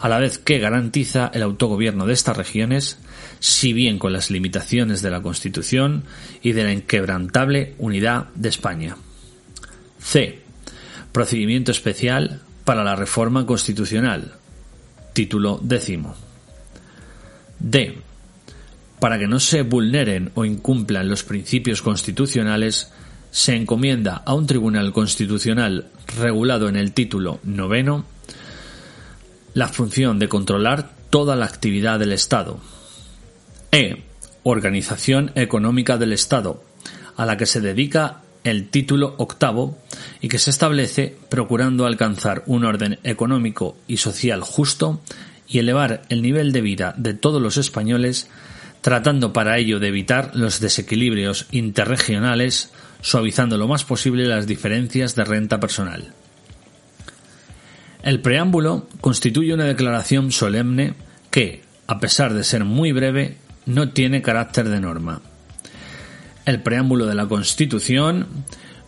a 0.00 0.08
la 0.08 0.18
vez 0.18 0.38
que 0.38 0.58
garantiza 0.58 1.30
el 1.32 1.42
autogobierno 1.42 2.06
de 2.06 2.14
estas 2.14 2.36
regiones, 2.36 2.98
si 3.38 3.72
bien 3.72 4.00
con 4.00 4.12
las 4.12 4.30
limitaciones 4.30 5.00
de 5.00 5.10
la 5.10 5.22
Constitución 5.22 6.04
y 6.42 6.52
de 6.52 6.64
la 6.64 6.72
inquebrantable 6.72 7.74
unidad 7.78 8.28
de 8.34 8.48
España. 8.48 8.96
C. 10.00 10.40
Procedimiento 11.12 11.70
especial 11.70 12.42
para 12.68 12.84
la 12.84 12.94
reforma 12.94 13.46
constitucional. 13.46 14.34
Título 15.14 15.58
décimo. 15.62 16.14
D. 17.58 17.96
Para 19.00 19.18
que 19.18 19.26
no 19.26 19.40
se 19.40 19.62
vulneren 19.62 20.32
o 20.34 20.44
incumplan 20.44 21.08
los 21.08 21.24
principios 21.24 21.80
constitucionales, 21.80 22.92
se 23.30 23.56
encomienda 23.56 24.16
a 24.16 24.34
un 24.34 24.46
tribunal 24.46 24.92
constitucional 24.92 25.86
regulado 26.18 26.68
en 26.68 26.76
el 26.76 26.92
título 26.92 27.40
noveno 27.42 28.04
la 29.54 29.68
función 29.68 30.18
de 30.18 30.28
controlar 30.28 30.90
toda 31.08 31.36
la 31.36 31.46
actividad 31.46 31.98
del 31.98 32.12
Estado. 32.12 32.60
E. 33.72 34.04
Organización 34.42 35.32
económica 35.36 35.96
del 35.96 36.12
Estado, 36.12 36.62
a 37.16 37.24
la 37.24 37.38
que 37.38 37.46
se 37.46 37.62
dedica 37.62 38.20
el 38.50 38.68
título 38.68 39.14
octavo 39.18 39.78
y 40.20 40.28
que 40.28 40.38
se 40.38 40.50
establece 40.50 41.16
procurando 41.28 41.86
alcanzar 41.86 42.42
un 42.46 42.64
orden 42.64 42.98
económico 43.04 43.76
y 43.86 43.98
social 43.98 44.42
justo 44.42 45.00
y 45.46 45.58
elevar 45.58 46.02
el 46.08 46.22
nivel 46.22 46.52
de 46.52 46.60
vida 46.60 46.94
de 46.96 47.14
todos 47.14 47.40
los 47.40 47.56
españoles, 47.56 48.28
tratando 48.80 49.32
para 49.32 49.58
ello 49.58 49.78
de 49.78 49.88
evitar 49.88 50.32
los 50.34 50.60
desequilibrios 50.60 51.46
interregionales, 51.50 52.72
suavizando 53.00 53.56
lo 53.56 53.68
más 53.68 53.84
posible 53.84 54.26
las 54.26 54.46
diferencias 54.46 55.14
de 55.14 55.24
renta 55.24 55.58
personal. 55.58 56.12
El 58.02 58.20
preámbulo 58.20 58.88
constituye 59.00 59.54
una 59.54 59.64
declaración 59.64 60.30
solemne 60.32 60.94
que, 61.30 61.62
a 61.86 61.98
pesar 61.98 62.34
de 62.34 62.44
ser 62.44 62.64
muy 62.64 62.92
breve, 62.92 63.38
no 63.66 63.90
tiene 63.90 64.22
carácter 64.22 64.68
de 64.68 64.80
norma. 64.80 65.20
El 66.48 66.62
preámbulo 66.62 67.04
de 67.04 67.14
la 67.14 67.26
Constitución 67.26 68.26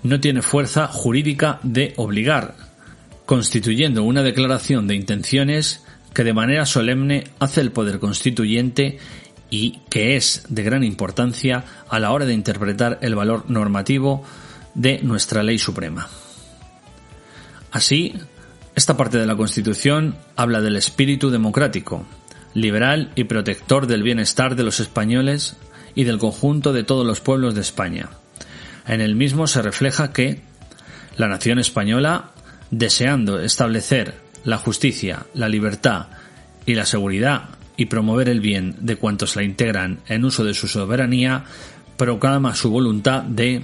no 0.03 0.19
tiene 0.19 0.41
fuerza 0.41 0.87
jurídica 0.87 1.61
de 1.63 1.93
obligar, 1.99 2.55
constituyendo 3.27 4.03
una 4.03 4.23
declaración 4.23 4.87
de 4.87 4.95
intenciones 4.95 5.85
que 6.15 6.25
de 6.25 6.33
manera 6.33 6.65
solemne 6.65 7.25
hace 7.39 7.61
el 7.61 7.71
poder 7.71 7.99
constituyente 7.99 8.99
y 9.51 9.81
que 9.91 10.17
es 10.17 10.47
de 10.49 10.63
gran 10.63 10.85
importancia 10.85 11.65
a 11.91 12.01
la 12.01 12.13
hora 12.13 12.25
de 12.25 12.33
interpretar 12.33 12.99
el 13.03 13.15
valor 13.15 13.51
normativo 13.51 14.25
de 14.73 15.01
nuestra 15.03 15.43
ley 15.43 15.59
suprema. 15.59 16.09
Así, 17.73 18.15
esta 18.75 18.97
parte 18.97 19.19
de 19.19 19.27
la 19.27 19.37
Constitución 19.37 20.17
habla 20.35 20.63
del 20.63 20.77
espíritu 20.77 21.29
democrático, 21.29 22.07
liberal 22.55 23.13
y 23.17 23.25
protector 23.25 23.87
del 23.87 24.03
bienestar 24.03 24.57
de 24.57 24.63
los 24.63 24.81
españoles 24.81 25.59
y 25.95 26.05
del 26.05 26.19
conjunto 26.19 26.73
de 26.73 26.85
todos 26.85 27.07
los 27.07 27.21
pueblos 27.21 27.55
de 27.55 27.61
España. 27.61 28.11
En 28.87 29.01
el 29.01 29.15
mismo 29.15 29.47
se 29.47 29.63
refleja 29.63 30.13
que 30.13 30.41
la 31.17 31.29
nación 31.29 31.59
española, 31.59 32.31
deseando 32.71 33.41
establecer 33.41 34.15
la 34.45 34.59
justicia, 34.59 35.27
la 35.35 35.49
libertad 35.49 36.07
y 36.67 36.75
la 36.75 36.87
seguridad 36.87 37.51
y 37.77 37.87
promover 37.87 38.29
el 38.29 38.41
bien 38.41 38.77
de 38.81 38.97
cuantos 38.97 39.37
la 39.37 39.43
integran 39.43 40.01
en 40.07 40.25
uso 40.25 40.45
de 40.45 40.55
su 40.55 40.69
soberanía, 40.69 41.45
proclama 41.97 42.55
su 42.55 42.71
voluntad 42.71 43.23
de 43.23 43.63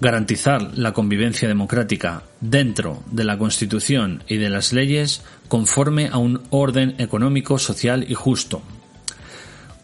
garantizar 0.00 0.78
la 0.78 0.92
convivencia 0.92 1.48
democrática 1.48 2.22
dentro 2.40 3.02
de 3.10 3.24
la 3.24 3.36
Constitución 3.38 4.22
y 4.28 4.36
de 4.36 4.48
las 4.48 4.72
leyes 4.72 5.22
conforme 5.48 6.08
a 6.08 6.18
un 6.18 6.42
orden 6.50 6.94
económico, 6.98 7.58
social 7.58 8.04
y 8.08 8.14
justo. 8.14 8.62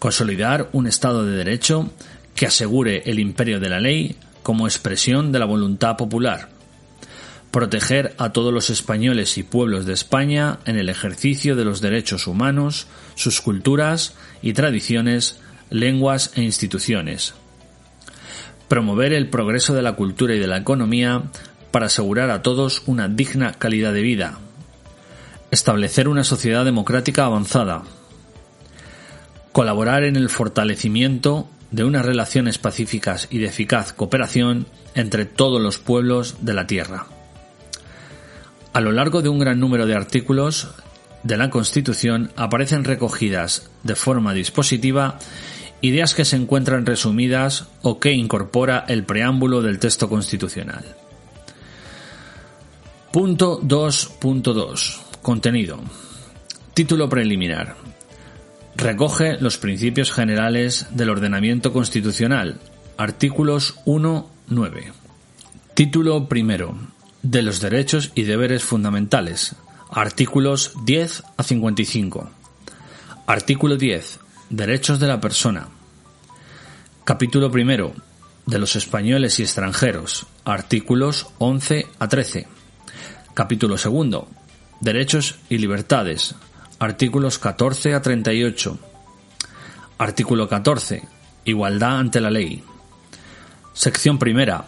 Consolidar 0.05 0.69
un 0.73 0.87
Estado 0.87 1.25
de 1.25 1.35
Derecho 1.35 1.91
que 2.35 2.45
asegure 2.45 3.05
el 3.07 3.19
imperio 3.19 3.59
de 3.59 3.71
la 3.71 3.81
ley 3.81 4.17
como 4.43 4.67
expresión 4.67 5.33
de 5.33 5.39
la 5.39 5.47
voluntad 5.47 5.97
popular. 5.97 6.51
Proteger 7.51 8.15
a 8.19 8.31
todos 8.31 8.53
los 8.53 8.69
españoles 8.69 9.39
y 9.39 9.45
pueblos 9.45 9.87
de 9.87 9.95
España 9.95 10.59
en 10.67 10.77
el 10.77 10.91
ejercicio 10.91 11.57
de 11.57 11.65
los 11.65 11.81
derechos 11.81 12.27
humanos, 12.27 12.87
sus 13.15 13.41
culturas 13.41 14.15
y 14.43 14.53
tradiciones, 14.53 15.41
lenguas 15.71 16.33
e 16.35 16.43
instituciones. 16.43 17.33
Promover 18.69 19.15
el 19.15 19.31
progreso 19.31 19.73
de 19.73 19.81
la 19.81 19.95
cultura 19.95 20.35
y 20.35 20.39
de 20.39 20.49
la 20.49 20.59
economía 20.59 21.23
para 21.71 21.87
asegurar 21.87 22.29
a 22.29 22.43
todos 22.43 22.83
una 22.85 23.09
digna 23.09 23.55
calidad 23.55 23.95
de 23.95 24.03
vida, 24.03 24.39
establecer 25.51 26.09
una 26.09 26.25
sociedad 26.25 26.67
democrática 26.67 27.25
avanzada, 27.25 27.85
colaborar 29.55 30.03
en 30.03 30.17
el 30.17 30.31
fortalecimiento 30.31 31.49
de 31.71 31.85
unas 31.85 32.05
relaciones 32.05 32.59
pacíficas 32.59 33.29
y 33.31 33.39
de 33.39 33.47
eficaz 33.47 33.93
cooperación 33.93 34.67
entre 34.97 35.27
todos 35.27 35.63
los 35.63 35.79
pueblos 35.79 36.39
de 36.41 36.55
la 36.55 36.67
Tierra. 36.67 37.07
A 38.73 38.81
lo 38.81 38.91
largo 38.91 39.23
de 39.23 39.29
un 39.29 39.39
gran 39.39 39.61
número 39.61 39.87
de 39.87 39.95
artículos 39.95 40.73
de 41.23 41.37
la 41.37 41.51
Constitución 41.51 42.33
aparecen 42.35 42.83
recogidas 42.83 43.71
de 43.85 43.95
forma 43.95 44.35
dispositiva 44.35 45.21
ideas 45.83 46.15
que 46.15 46.25
se 46.25 46.35
encuentran 46.35 46.85
resumidas 46.85 47.69
o 47.83 48.01
que 48.01 48.13
incorpora 48.13 48.85
el 48.89 49.05
preámbulo 49.05 49.63
del 49.63 49.79
texto 49.79 50.09
constitucional. 50.09 50.85
Punto 53.13 53.61
2.2. 53.61 54.99
Contenido. 55.23 55.79
Título 56.75 57.09
preliminar. 57.09 57.84
Recoge 58.77 59.39
los 59.41 59.57
principios 59.59 60.11
generales 60.11 60.87
del 60.91 61.11
ordenamiento 61.11 61.73
constitucional. 61.73 62.61
Artículos 62.97 63.77
1-9. 63.87 64.93
Título 65.75 66.29
primero. 66.29 66.77
De 67.23 67.43
los 67.43 67.61
derechos 67.61 68.11
y 68.15 68.25
deberes 68.25 68.65
fundamentales. 68.65 69.55
Artículos 69.91 70.73
10 70.85 71.23
a 71.37 71.43
55. 71.43 72.31
Artículo 73.27 73.77
10. 73.77 74.19
Derechos 74.51 74.99
de 74.99 75.07
la 75.07 75.21
persona. 75.21 75.69
Capítulo 77.05 77.51
primero. 77.51 77.95
De 78.45 78.59
los 78.59 78.75
españoles 78.75 79.39
y 79.39 79.43
extranjeros. 79.43 80.27
Artículos 80.45 81.29
11 81.39 81.87
a 81.99 82.09
13. 82.09 82.49
Capítulo 83.35 83.79
segundo. 83.79 84.29
Derechos 84.81 85.37
y 85.49 85.59
libertades. 85.59 86.35
Artículos 86.85 87.39
14 87.39 87.95
a 87.95 88.03
38. 88.03 88.79
Artículo 89.97 90.51
14. 90.51 91.03
Igualdad 91.47 91.99
ante 91.99 92.21
la 92.21 92.31
ley. 92.31 92.63
Sección 93.73 94.19
primera. 94.19 94.67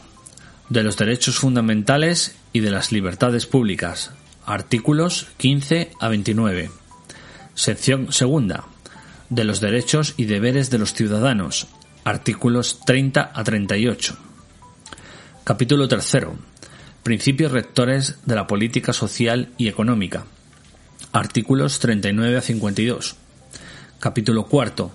De 0.71 0.83
los 0.83 0.97
derechos 0.97 1.37
fundamentales 1.37 2.35
y 2.55 2.61
de 2.61 2.71
las 2.71 2.91
libertades 2.91 3.45
públicas. 3.45 4.13
Artículos 4.47 5.27
15 5.37 5.91
a 6.01 6.09
29. 6.09 6.71
Sección 7.55 8.11
segunda 8.11 8.65
de 9.29 9.45
los 9.45 9.61
derechos 9.61 10.15
y 10.17 10.25
deberes 10.25 10.71
de 10.71 10.79
los 10.79 10.95
ciudadanos, 10.95 11.67
artículos 12.03 12.81
30 12.87 13.31
a 13.35 13.45
38. 13.45 14.17
Capítulo 15.45 15.87
tercero. 15.87 16.35
Principios 17.03 17.53
rectores 17.53 18.21
de 18.25 18.37
la 18.37 18.47
política 18.47 18.95
social 18.95 19.51
y 19.59 19.69
económica, 19.69 20.25
artículos 21.13 21.79
39 21.79 22.39
a 22.39 22.41
52. 22.41 23.17
Capítulo 24.01 24.47
cuarto. 24.47 24.95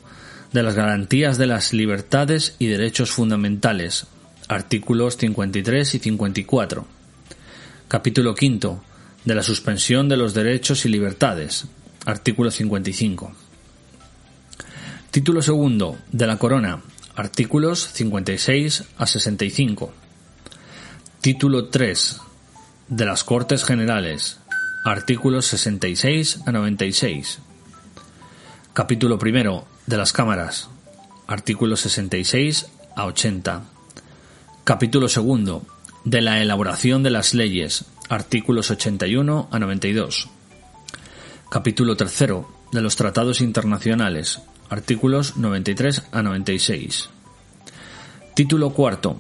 De 0.52 0.64
las 0.64 0.76
garantías 0.76 1.38
de 1.38 1.48
las 1.48 1.74
libertades 1.74 2.56
y 2.60 2.68
derechos 2.68 3.12
fundamentales, 3.12 4.08
artículos 4.50 5.18
53 5.18 5.96
y 5.96 6.00
54. 6.00 6.86
Capítulo 7.88 8.36
quinto. 8.36 8.84
De 9.24 9.36
la 9.36 9.44
suspensión 9.44 10.10
de 10.10 10.18
los 10.18 10.34
derechos 10.34 10.86
y 10.86 10.90
libertades, 10.90 11.66
artículo 12.06 12.50
55. 12.50 13.32
Título 15.12 15.42
segundo 15.42 15.98
de 16.12 16.26
la 16.26 16.38
Corona, 16.38 16.82
artículos 17.16 17.88
56 17.94 18.84
a 18.98 19.06
65. 19.06 19.94
Título 21.22 21.68
3 21.70 22.20
de 22.88 23.06
las 23.06 23.24
Cortes 23.24 23.64
Generales, 23.64 24.41
artículos 24.84 25.46
66 25.46 26.40
a 26.48 26.52
96. 26.52 27.40
Capítulo 28.74 29.20
primero 29.20 29.68
de 29.86 29.98
las 29.98 30.12
Cámaras, 30.12 30.70
artículos 31.28 31.82
66 31.82 32.66
a 32.96 33.06
80. 33.06 33.64
Capítulo 34.64 35.08
segundo 35.08 35.68
de 36.04 36.22
la 36.22 36.42
elaboración 36.42 37.04
de 37.04 37.12
las 37.12 37.36
leyes, 37.36 37.86
artículos 38.10 38.72
81 38.72 39.50
a 39.52 39.60
92. 39.60 40.30
Capítulo 41.52 41.96
tercero 41.96 42.50
de 42.72 42.82
los 42.82 42.96
tratados 42.96 43.42
internacionales, 43.42 44.42
artículos 44.70 45.38
93 45.38 46.08
a 46.12 46.24
96. 46.24 47.10
Título 48.34 48.72
cuarto. 48.72 49.18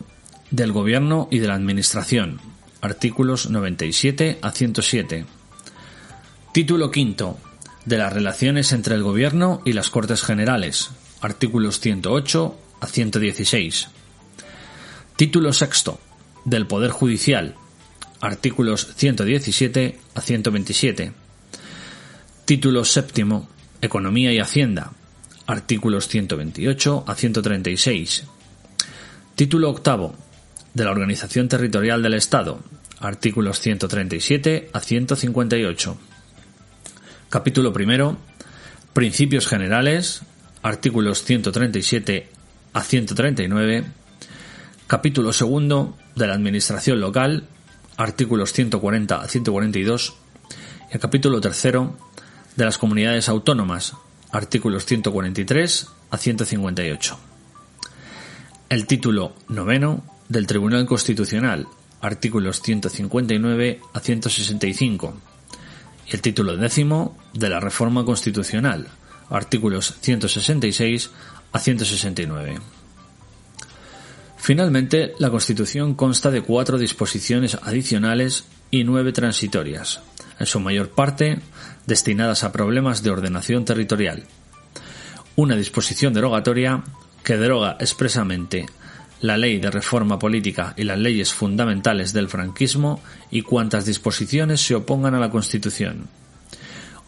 Del 0.50 0.74
Gobierno 0.74 1.30
y 1.32 1.40
de 1.40 1.48
la 1.48 1.54
Administración, 1.54 2.42
artículos 2.82 3.50
97 3.50 4.40
a 4.42 4.52
107. 4.52 5.26
Título 6.52 6.92
quinto. 6.92 7.38
De 7.86 7.98
las 7.98 8.12
relaciones 8.12 8.74
entre 8.74 8.96
el 8.96 9.04
Gobierno 9.04 9.62
y 9.64 9.72
las 9.72 9.90
Cortes 9.90 10.22
Generales, 10.22 10.92
artículos 11.22 11.80
108 11.80 12.58
a 12.82 12.88
116. 12.88 13.88
Título 15.16 15.54
sexto. 15.54 16.02
Del 16.44 16.68
Poder 16.68 16.92
Judicial, 16.92 17.56
artículos 18.20 18.94
117 18.98 19.98
a 20.14 20.20
127. 20.20 21.14
Título 22.44 22.84
séptimo, 22.84 23.48
Economía 23.82 24.34
y 24.34 24.40
Hacienda, 24.40 24.92
artículos 25.48 26.10
128 26.10 27.06
a 27.08 27.16
136. 27.16 28.26
Título 29.36 29.70
octavo, 29.70 30.16
de 30.74 30.84
la 30.84 30.92
Organización 30.92 31.48
Territorial 31.48 32.04
del 32.04 32.16
Estado, 32.16 32.60
artículos 33.00 33.62
137 33.62 34.70
a 34.74 34.80
158. 34.82 36.11
Capítulo 37.32 37.72
primero, 37.72 38.18
Principios 38.92 39.48
Generales, 39.48 40.22
artículos 40.64 41.24
137 41.24 42.28
a 42.74 42.84
139. 42.84 43.86
Capítulo 44.86 45.32
segundo, 45.32 45.98
de 46.14 46.28
la 46.28 46.34
Administración 46.34 47.00
Local, 47.00 47.48
artículos 47.96 48.52
140 48.52 49.16
a 49.16 49.28
142. 49.30 50.14
Y 50.92 50.94
el 50.94 51.00
capítulo 51.00 51.40
tercero, 51.40 51.96
de 52.58 52.66
las 52.66 52.78
Comunidades 52.78 53.30
Autónomas, 53.30 53.94
artículos 54.34 54.86
143 54.86 55.88
a 56.10 56.18
158. 56.18 57.18
El 58.68 58.86
título 58.88 59.36
noveno 59.48 60.04
del 60.28 60.48
Tribunal 60.48 60.86
Constitucional, 60.86 61.66
artículos 62.02 62.62
159 62.62 63.80
a 63.94 64.00
165. 64.02 65.31
El 66.12 66.22
título 66.22 66.58
décimo 66.58 67.18
de 67.34 67.48
la 67.48 67.62
Reforma 67.62 68.04
Constitucional, 68.04 68.90
artículos 69.30 69.96
166 70.02 71.10
a 71.54 71.58
169. 71.58 72.60
Finalmente, 74.36 75.14
la 75.20 75.30
Constitución 75.30 75.96
consta 75.96 76.30
de 76.30 76.42
cuatro 76.42 76.78
disposiciones 76.78 77.56
adicionales 77.64 78.44
y 78.72 78.84
nueve 78.84 79.14
transitorias, 79.14 80.02
en 80.38 80.48
su 80.48 80.60
mayor 80.60 80.90
parte 80.90 81.40
destinadas 81.88 82.44
a 82.44 82.52
problemas 82.52 83.04
de 83.04 83.12
ordenación 83.12 83.64
territorial. 83.64 84.26
Una 85.38 85.56
disposición 85.56 86.14
derogatoria 86.14 86.84
que 87.24 87.38
deroga 87.38 87.78
expresamente 87.80 88.66
la 89.22 89.38
ley 89.38 89.60
de 89.60 89.72
reforma 89.72 90.20
política 90.20 90.74
y 90.76 90.84
las 90.84 90.98
leyes 90.98 91.34
fundamentales 91.34 92.12
del 92.12 92.28
franquismo 92.28 93.02
y 93.30 93.44
cuantas 93.44 93.86
disposiciones 93.86 94.62
se 94.62 94.76
opongan 94.76 95.16
a 95.16 95.20
la 95.20 95.30
Constitución. 95.30 96.08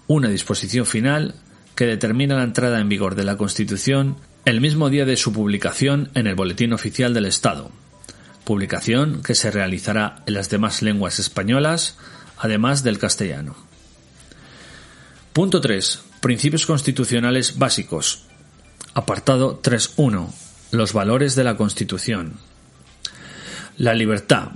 Una 0.07 0.29
disposición 0.29 0.85
final 0.85 1.35
que 1.75 1.87
determina 1.87 2.35
la 2.35 2.43
entrada 2.43 2.79
en 2.79 2.89
vigor 2.89 3.15
de 3.15 3.23
la 3.23 3.37
Constitución 3.37 4.17
el 4.45 4.61
mismo 4.61 4.89
día 4.89 5.05
de 5.05 5.17
su 5.17 5.33
publicación 5.33 6.09
en 6.13 6.27
el 6.27 6.35
Boletín 6.35 6.73
Oficial 6.73 7.13
del 7.13 7.25
Estado, 7.25 7.71
publicación 8.43 9.23
que 9.23 9.35
se 9.35 9.51
realizará 9.51 10.21
en 10.27 10.35
las 10.35 10.49
demás 10.49 10.81
lenguas 10.81 11.17
españolas, 11.17 11.97
además 12.37 12.83
del 12.83 12.99
castellano. 12.99 13.55
Punto 15.31 15.61
3. 15.61 16.01
Principios 16.19 16.65
constitucionales 16.65 17.57
básicos. 17.57 18.25
Apartado 18.93 19.61
3.1. 19.61 20.42
Los 20.73 20.91
valores 20.91 21.35
de 21.35 21.43
la 21.43 21.55
Constitución. 21.55 22.33
La 23.77 23.93
libertad. 23.93 24.53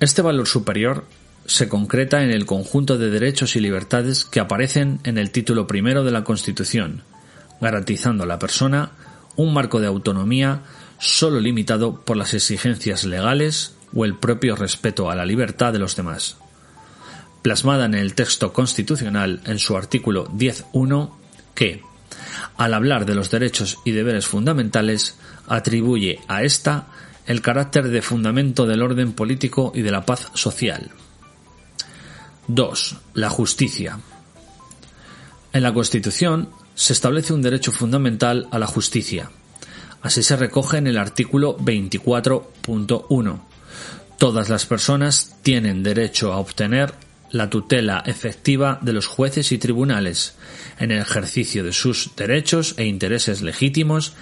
Este 0.00 0.22
valor 0.22 0.48
superior 0.48 1.04
se 1.44 1.68
concreta 1.68 2.24
en 2.24 2.30
el 2.30 2.46
conjunto 2.46 2.96
de 2.96 3.10
derechos 3.10 3.54
y 3.54 3.60
libertades 3.60 4.24
que 4.24 4.40
aparecen 4.40 5.00
en 5.04 5.18
el 5.18 5.30
título 5.30 5.66
primero 5.66 6.02
de 6.02 6.12
la 6.12 6.24
Constitución, 6.24 7.02
garantizando 7.60 8.24
a 8.24 8.26
la 8.26 8.38
persona 8.38 8.92
un 9.36 9.52
marco 9.52 9.80
de 9.80 9.86
autonomía 9.86 10.62
solo 10.98 11.40
limitado 11.40 12.00
por 12.00 12.16
las 12.16 12.32
exigencias 12.32 13.04
legales 13.04 13.76
o 13.94 14.06
el 14.06 14.16
propio 14.16 14.56
respeto 14.56 15.10
a 15.10 15.14
la 15.14 15.26
libertad 15.26 15.74
de 15.74 15.78
los 15.78 15.94
demás 15.94 16.38
plasmada 17.42 17.86
en 17.86 17.94
el 17.94 18.14
texto 18.14 18.52
constitucional 18.52 19.40
en 19.46 19.58
su 19.58 19.76
artículo 19.76 20.28
10.1 20.28 21.10
que, 21.54 21.82
al 22.56 22.74
hablar 22.74 23.06
de 23.06 23.14
los 23.14 23.30
derechos 23.30 23.78
y 23.84 23.92
deberes 23.92 24.26
fundamentales, 24.26 25.16
atribuye 25.46 26.20
a 26.28 26.42
ésta 26.42 26.86
el 27.26 27.40
carácter 27.40 27.88
de 27.88 28.02
fundamento 28.02 28.66
del 28.66 28.82
orden 28.82 29.12
político 29.12 29.72
y 29.74 29.82
de 29.82 29.90
la 29.90 30.04
paz 30.04 30.30
social. 30.34 30.90
2. 32.48 32.96
La 33.14 33.30
justicia. 33.30 33.98
En 35.52 35.62
la 35.62 35.72
Constitución 35.72 36.48
se 36.74 36.92
establece 36.92 37.32
un 37.32 37.42
derecho 37.42 37.72
fundamental 37.72 38.48
a 38.50 38.58
la 38.58 38.66
justicia. 38.66 39.30
Así 40.00 40.22
se 40.22 40.36
recoge 40.36 40.78
en 40.78 40.86
el 40.88 40.98
artículo 40.98 41.56
24.1. 41.58 43.40
Todas 44.18 44.48
las 44.48 44.66
personas 44.66 45.36
tienen 45.42 45.82
derecho 45.82 46.32
a 46.32 46.38
obtener 46.38 46.94
la 47.32 47.50
tutela 47.50 48.04
efectiva 48.06 48.78
de 48.82 48.92
los 48.92 49.06
jueces 49.06 49.50
y 49.50 49.58
tribunales 49.58 50.36
en 50.78 50.92
el 50.92 51.00
ejercicio 51.00 51.64
de 51.64 51.72
sus 51.72 52.14
derechos 52.14 52.74
e 52.76 52.84
intereses 52.84 53.42
legítimos 53.42 54.12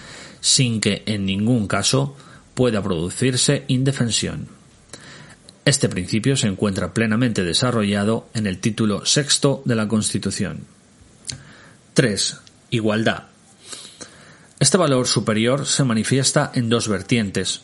sin 0.40 0.80
que 0.80 1.02
en 1.06 1.26
ningún 1.26 1.66
caso 1.66 2.16
pueda 2.54 2.82
producirse 2.82 3.64
indefensión. 3.68 4.48
Este 5.64 5.88
principio 5.88 6.36
se 6.36 6.46
encuentra 6.46 6.94
plenamente 6.94 7.44
desarrollado 7.44 8.28
en 8.32 8.46
el 8.46 8.58
título 8.58 9.04
sexto 9.04 9.62
de 9.66 9.76
la 9.76 9.88
Constitución. 9.88 10.60
3. 11.94 12.40
Igualdad. 12.70 13.24
Este 14.58 14.78
valor 14.78 15.06
superior 15.06 15.66
se 15.66 15.84
manifiesta 15.84 16.52
en 16.54 16.68
dos 16.68 16.88
vertientes. 16.88 17.62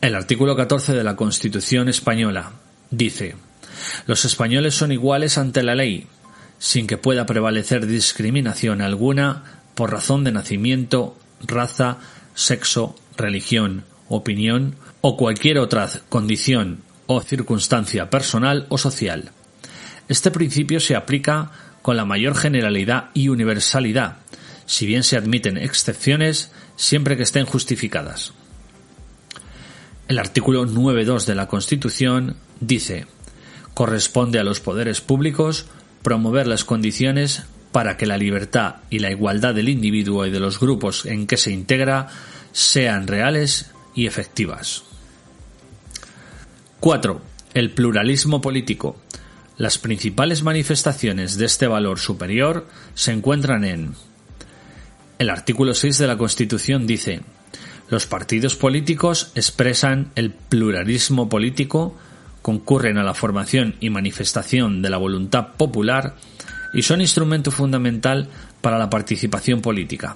El 0.00 0.14
artículo 0.14 0.54
14 0.56 0.94
de 0.94 1.04
la 1.04 1.16
Constitución 1.16 1.88
española 1.88 2.52
dice 2.90 3.34
los 4.06 4.24
españoles 4.24 4.74
son 4.74 4.92
iguales 4.92 5.38
ante 5.38 5.62
la 5.62 5.74
ley, 5.74 6.06
sin 6.58 6.86
que 6.86 6.96
pueda 6.96 7.26
prevalecer 7.26 7.86
discriminación 7.86 8.80
alguna 8.80 9.62
por 9.74 9.92
razón 9.92 10.24
de 10.24 10.32
nacimiento, 10.32 11.16
raza, 11.46 11.98
sexo, 12.34 12.96
religión, 13.16 13.84
opinión 14.08 14.76
o 15.00 15.16
cualquier 15.16 15.58
otra 15.58 15.90
condición 16.08 16.82
o 17.06 17.20
circunstancia 17.20 18.10
personal 18.10 18.66
o 18.68 18.78
social. 18.78 19.30
Este 20.08 20.30
principio 20.30 20.80
se 20.80 20.96
aplica 20.96 21.50
con 21.82 21.96
la 21.96 22.04
mayor 22.04 22.36
generalidad 22.36 23.10
y 23.14 23.28
universalidad, 23.28 24.16
si 24.66 24.86
bien 24.86 25.02
se 25.02 25.16
admiten 25.16 25.56
excepciones 25.56 26.50
siempre 26.76 27.16
que 27.16 27.22
estén 27.22 27.46
justificadas. 27.46 28.32
El 30.08 30.18
artículo 30.18 30.66
9.2 30.66 31.24
de 31.24 31.34
la 31.34 31.48
Constitución 31.48 32.36
dice 32.60 33.06
corresponde 33.76 34.38
a 34.38 34.42
los 34.42 34.60
poderes 34.60 35.02
públicos 35.02 35.66
promover 36.00 36.46
las 36.46 36.64
condiciones 36.64 37.42
para 37.72 37.98
que 37.98 38.06
la 38.06 38.16
libertad 38.16 38.76
y 38.88 39.00
la 39.00 39.10
igualdad 39.10 39.54
del 39.54 39.68
individuo 39.68 40.24
y 40.24 40.30
de 40.30 40.40
los 40.40 40.58
grupos 40.58 41.04
en 41.04 41.26
que 41.26 41.36
se 41.36 41.52
integra 41.52 42.08
sean 42.52 43.06
reales 43.06 43.70
y 43.94 44.06
efectivas. 44.06 44.82
4. 46.80 47.20
El 47.52 47.70
pluralismo 47.72 48.40
político. 48.40 48.96
Las 49.58 49.76
principales 49.76 50.42
manifestaciones 50.42 51.36
de 51.36 51.44
este 51.44 51.66
valor 51.66 51.98
superior 51.98 52.66
se 52.94 53.12
encuentran 53.12 53.62
en 53.66 53.94
el 55.18 55.28
artículo 55.28 55.74
6 55.74 55.98
de 55.98 56.06
la 56.06 56.16
Constitución 56.16 56.86
dice 56.86 57.20
los 57.90 58.06
partidos 58.06 58.56
políticos 58.56 59.32
expresan 59.34 60.12
el 60.14 60.30
pluralismo 60.30 61.28
político 61.28 61.94
concurren 62.46 62.96
a 62.96 63.02
la 63.02 63.12
formación 63.12 63.74
y 63.80 63.90
manifestación 63.90 64.80
de 64.80 64.88
la 64.88 64.98
voluntad 64.98 65.54
popular 65.56 66.14
y 66.72 66.82
son 66.82 67.00
instrumento 67.00 67.50
fundamental 67.50 68.28
para 68.60 68.78
la 68.78 68.88
participación 68.88 69.60
política. 69.60 70.14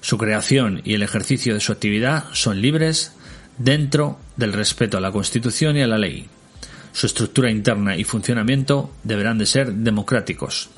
Su 0.00 0.16
creación 0.16 0.80
y 0.84 0.94
el 0.94 1.02
ejercicio 1.02 1.52
de 1.52 1.60
su 1.60 1.70
actividad 1.70 2.24
son 2.32 2.62
libres 2.62 3.12
dentro 3.58 4.18
del 4.38 4.54
respeto 4.54 4.96
a 4.96 5.02
la 5.02 5.12
Constitución 5.12 5.76
y 5.76 5.82
a 5.82 5.86
la 5.86 5.98
ley. 5.98 6.28
Su 6.92 7.04
estructura 7.04 7.50
interna 7.50 7.94
y 7.94 8.04
funcionamiento 8.04 8.90
deberán 9.04 9.36
de 9.36 9.44
ser 9.44 9.70
democráticos. 9.70 10.70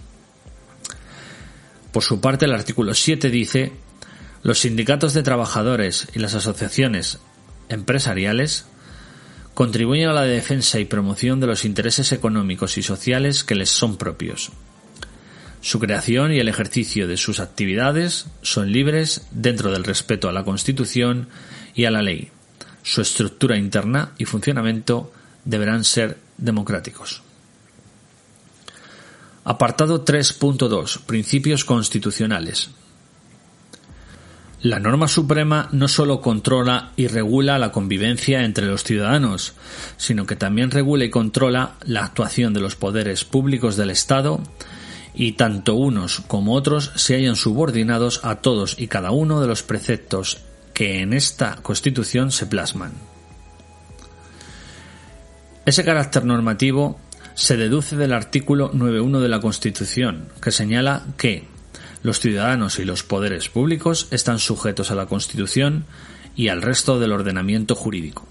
Por 1.93 2.03
su 2.03 2.21
parte, 2.21 2.47
el 2.47 2.55
artículo 2.55 2.93
7 2.93 3.31
dice 3.31 3.71
los 4.43 4.59
sindicatos 4.59 5.15
de 5.15 5.23
trabajadores 5.23 6.09
y 6.13 6.19
las 6.19 6.35
asociaciones 6.35 7.21
empresariales 7.69 8.67
contribuyen 9.55 10.09
a 10.09 10.13
la 10.13 10.23
defensa 10.23 10.79
y 10.79 10.85
promoción 10.85 11.41
de 11.41 11.47
los 11.47 11.65
intereses 11.65 12.13
económicos 12.13 12.79
y 12.79 12.83
sociales 12.83 13.45
que 13.45 13.55
les 13.55 13.71
son 13.71 13.97
propios. 13.97 14.51
Su 15.61 15.79
creación 15.79 16.33
y 16.33 16.39
el 16.39 16.49
ejercicio 16.49 17.07
de 17.07 17.17
sus 17.17 17.39
actividades 17.39 18.27
son 18.43 18.73
libres 18.73 19.27
dentro 19.31 19.71
del 19.71 19.85
respeto 19.85 20.29
a 20.29 20.33
la 20.33 20.45
Constitución 20.45 21.29
y 21.75 21.85
a 21.85 21.91
la 21.91 22.03
ley. 22.03 22.31
Su 22.83 23.03
estructura 23.03 23.59
interna 23.59 24.13
y 24.17 24.25
funcionamiento 24.25 25.13
deberán 25.45 25.85
ser 25.85 26.17
democráticos. 26.39 27.23
Apartado 29.45 30.05
3.2. 30.05 31.01
Principios 31.03 31.65
constitucionales. 31.65 32.71
La 34.62 34.79
norma 34.79 35.09
suprema 35.09 35.70
no 35.73 35.88
solo 35.88 36.20
controla 36.20 36.92
y 36.94 37.07
regula 37.07 37.59
la 37.59 37.73
convivencia 37.73 38.44
entre 38.44 38.66
los 38.66 38.85
ciudadanos, 38.85 39.55
sino 39.96 40.27
que 40.27 40.37
también 40.37 40.70
regula 40.70 41.05
y 41.05 41.11
controla 41.11 41.77
la 41.87 42.05
actuación 42.05 42.53
de 42.53 42.61
los 42.61 42.77
poderes 42.77 43.25
públicos 43.25 43.79
del 43.79 43.88
Estado 43.88 44.42
y 45.14 45.33
tanto 45.33 45.77
unos 45.77 46.20
como 46.20 46.53
otros 46.53 46.92
se 46.96 47.14
hayan 47.14 47.37
subordinados 47.37 48.20
a 48.23 48.37
todos 48.37 48.79
y 48.79 48.88
cada 48.88 49.12
uno 49.12 49.40
de 49.40 49.46
los 49.46 49.62
preceptos 49.62 50.42
que 50.75 51.01
en 51.01 51.14
esta 51.14 51.57
Constitución 51.62 52.31
se 52.31 52.44
plasman. 52.44 52.92
Ese 55.64 55.85
carácter 55.85 56.27
normativo 56.27 56.99
se 57.33 57.57
deduce 57.57 57.96
del 57.96 58.12
artículo 58.12 58.70
9.1 58.73 59.20
de 59.20 59.29
la 59.29 59.40
Constitución, 59.40 60.29
que 60.42 60.51
señala 60.51 61.07
que 61.16 61.49
los 62.03 62.21
ciudadanos 62.21 62.79
y 62.79 62.85
los 62.85 63.03
poderes 63.03 63.49
públicos 63.49 64.09
están 64.11 64.39
sujetos 64.39 64.91
a 64.91 64.95
la 64.95 65.07
Constitución 65.07 65.85
y 66.37 66.49
al 66.49 66.63
resto 66.63 66.99
del 66.99 67.13
ordenamiento 67.13 67.75
jurídico. 67.75 68.27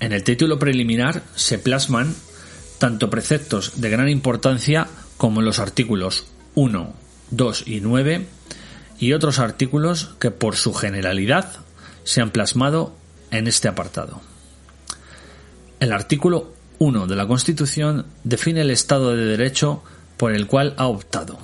En 0.00 0.12
el 0.12 0.24
título 0.24 0.58
preliminar 0.58 1.22
se 1.34 1.58
plasman 1.58 2.14
tanto 2.78 3.08
preceptos 3.08 3.80
de 3.80 3.90
gran 3.90 4.08
importancia 4.08 4.88
como 5.16 5.40
los 5.40 5.58
artículos 5.58 6.26
1, 6.54 6.94
2 7.30 7.62
y 7.66 7.80
9 7.80 8.26
y 8.98 9.12
otros 9.12 9.38
artículos 9.38 10.14
que 10.18 10.30
por 10.30 10.56
su 10.56 10.74
generalidad 10.74 11.52
se 12.04 12.20
han 12.20 12.30
plasmado 12.30 12.94
en 13.30 13.46
este 13.46 13.68
apartado. 13.68 14.20
El 15.80 15.92
artículo 15.92 16.54
1 16.78 17.06
de 17.06 17.16
la 17.16 17.26
Constitución 17.26 18.06
define 18.24 18.62
el 18.62 18.70
Estado 18.70 19.16
de 19.16 19.24
Derecho 19.24 19.82
por 20.16 20.32
el 20.32 20.46
cual 20.46 20.74
ha 20.76 20.86
optado. 20.86 21.38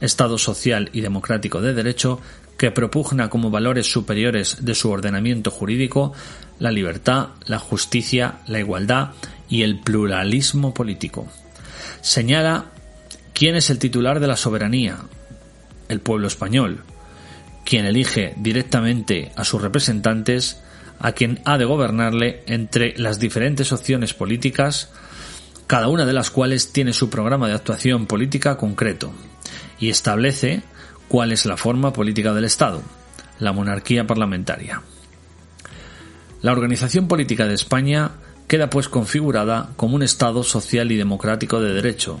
Estado 0.00 0.38
social 0.38 0.90
y 0.92 1.00
democrático 1.00 1.60
de 1.60 1.74
derecho 1.74 2.20
que 2.56 2.70
propugna 2.70 3.30
como 3.30 3.50
valores 3.50 3.90
superiores 3.90 4.58
de 4.60 4.74
su 4.74 4.90
ordenamiento 4.90 5.50
jurídico 5.50 6.12
la 6.58 6.70
libertad, 6.70 7.28
la 7.46 7.58
justicia, 7.58 8.40
la 8.46 8.60
igualdad 8.60 9.12
y 9.48 9.62
el 9.62 9.80
pluralismo 9.80 10.74
político. 10.74 11.26
Señala 12.02 12.66
quién 13.32 13.56
es 13.56 13.70
el 13.70 13.78
titular 13.78 14.20
de 14.20 14.26
la 14.26 14.36
soberanía, 14.36 14.98
el 15.88 16.00
pueblo 16.00 16.28
español, 16.28 16.84
quien 17.64 17.86
elige 17.86 18.34
directamente 18.36 19.32
a 19.36 19.44
sus 19.44 19.62
representantes, 19.62 20.60
a 20.98 21.12
quien 21.12 21.40
ha 21.44 21.56
de 21.56 21.64
gobernarle 21.64 22.42
entre 22.46 22.94
las 22.98 23.18
diferentes 23.18 23.72
opciones 23.72 24.12
políticas, 24.12 24.90
cada 25.66 25.88
una 25.88 26.04
de 26.04 26.12
las 26.12 26.30
cuales 26.30 26.72
tiene 26.72 26.92
su 26.92 27.08
programa 27.08 27.48
de 27.48 27.54
actuación 27.54 28.06
política 28.06 28.56
concreto, 28.56 29.12
y 29.80 29.88
establece 29.88 30.62
cuál 31.08 31.32
es 31.32 31.46
la 31.46 31.56
forma 31.56 31.92
política 31.92 32.32
del 32.32 32.44
Estado, 32.44 32.82
la 33.40 33.52
monarquía 33.52 34.06
parlamentaria. 34.06 34.82
La 36.42 36.52
organización 36.52 37.08
política 37.08 37.46
de 37.46 37.54
España 37.54 38.12
queda 38.46 38.70
pues 38.70 38.88
configurada 38.88 39.70
como 39.76 39.96
un 39.96 40.02
Estado 40.02 40.42
social 40.42 40.92
y 40.92 40.96
democrático 40.96 41.60
de 41.60 41.74
derecho, 41.74 42.20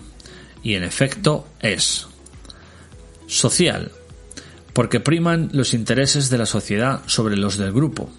y 0.62 0.74
en 0.74 0.82
efecto 0.82 1.46
es 1.60 2.06
social, 3.26 3.92
porque 4.72 5.00
priman 5.00 5.50
los 5.52 5.74
intereses 5.74 6.30
de 6.30 6.38
la 6.38 6.46
sociedad 6.46 7.02
sobre 7.06 7.36
los 7.36 7.56
del 7.56 7.72
grupo. 7.72 8.10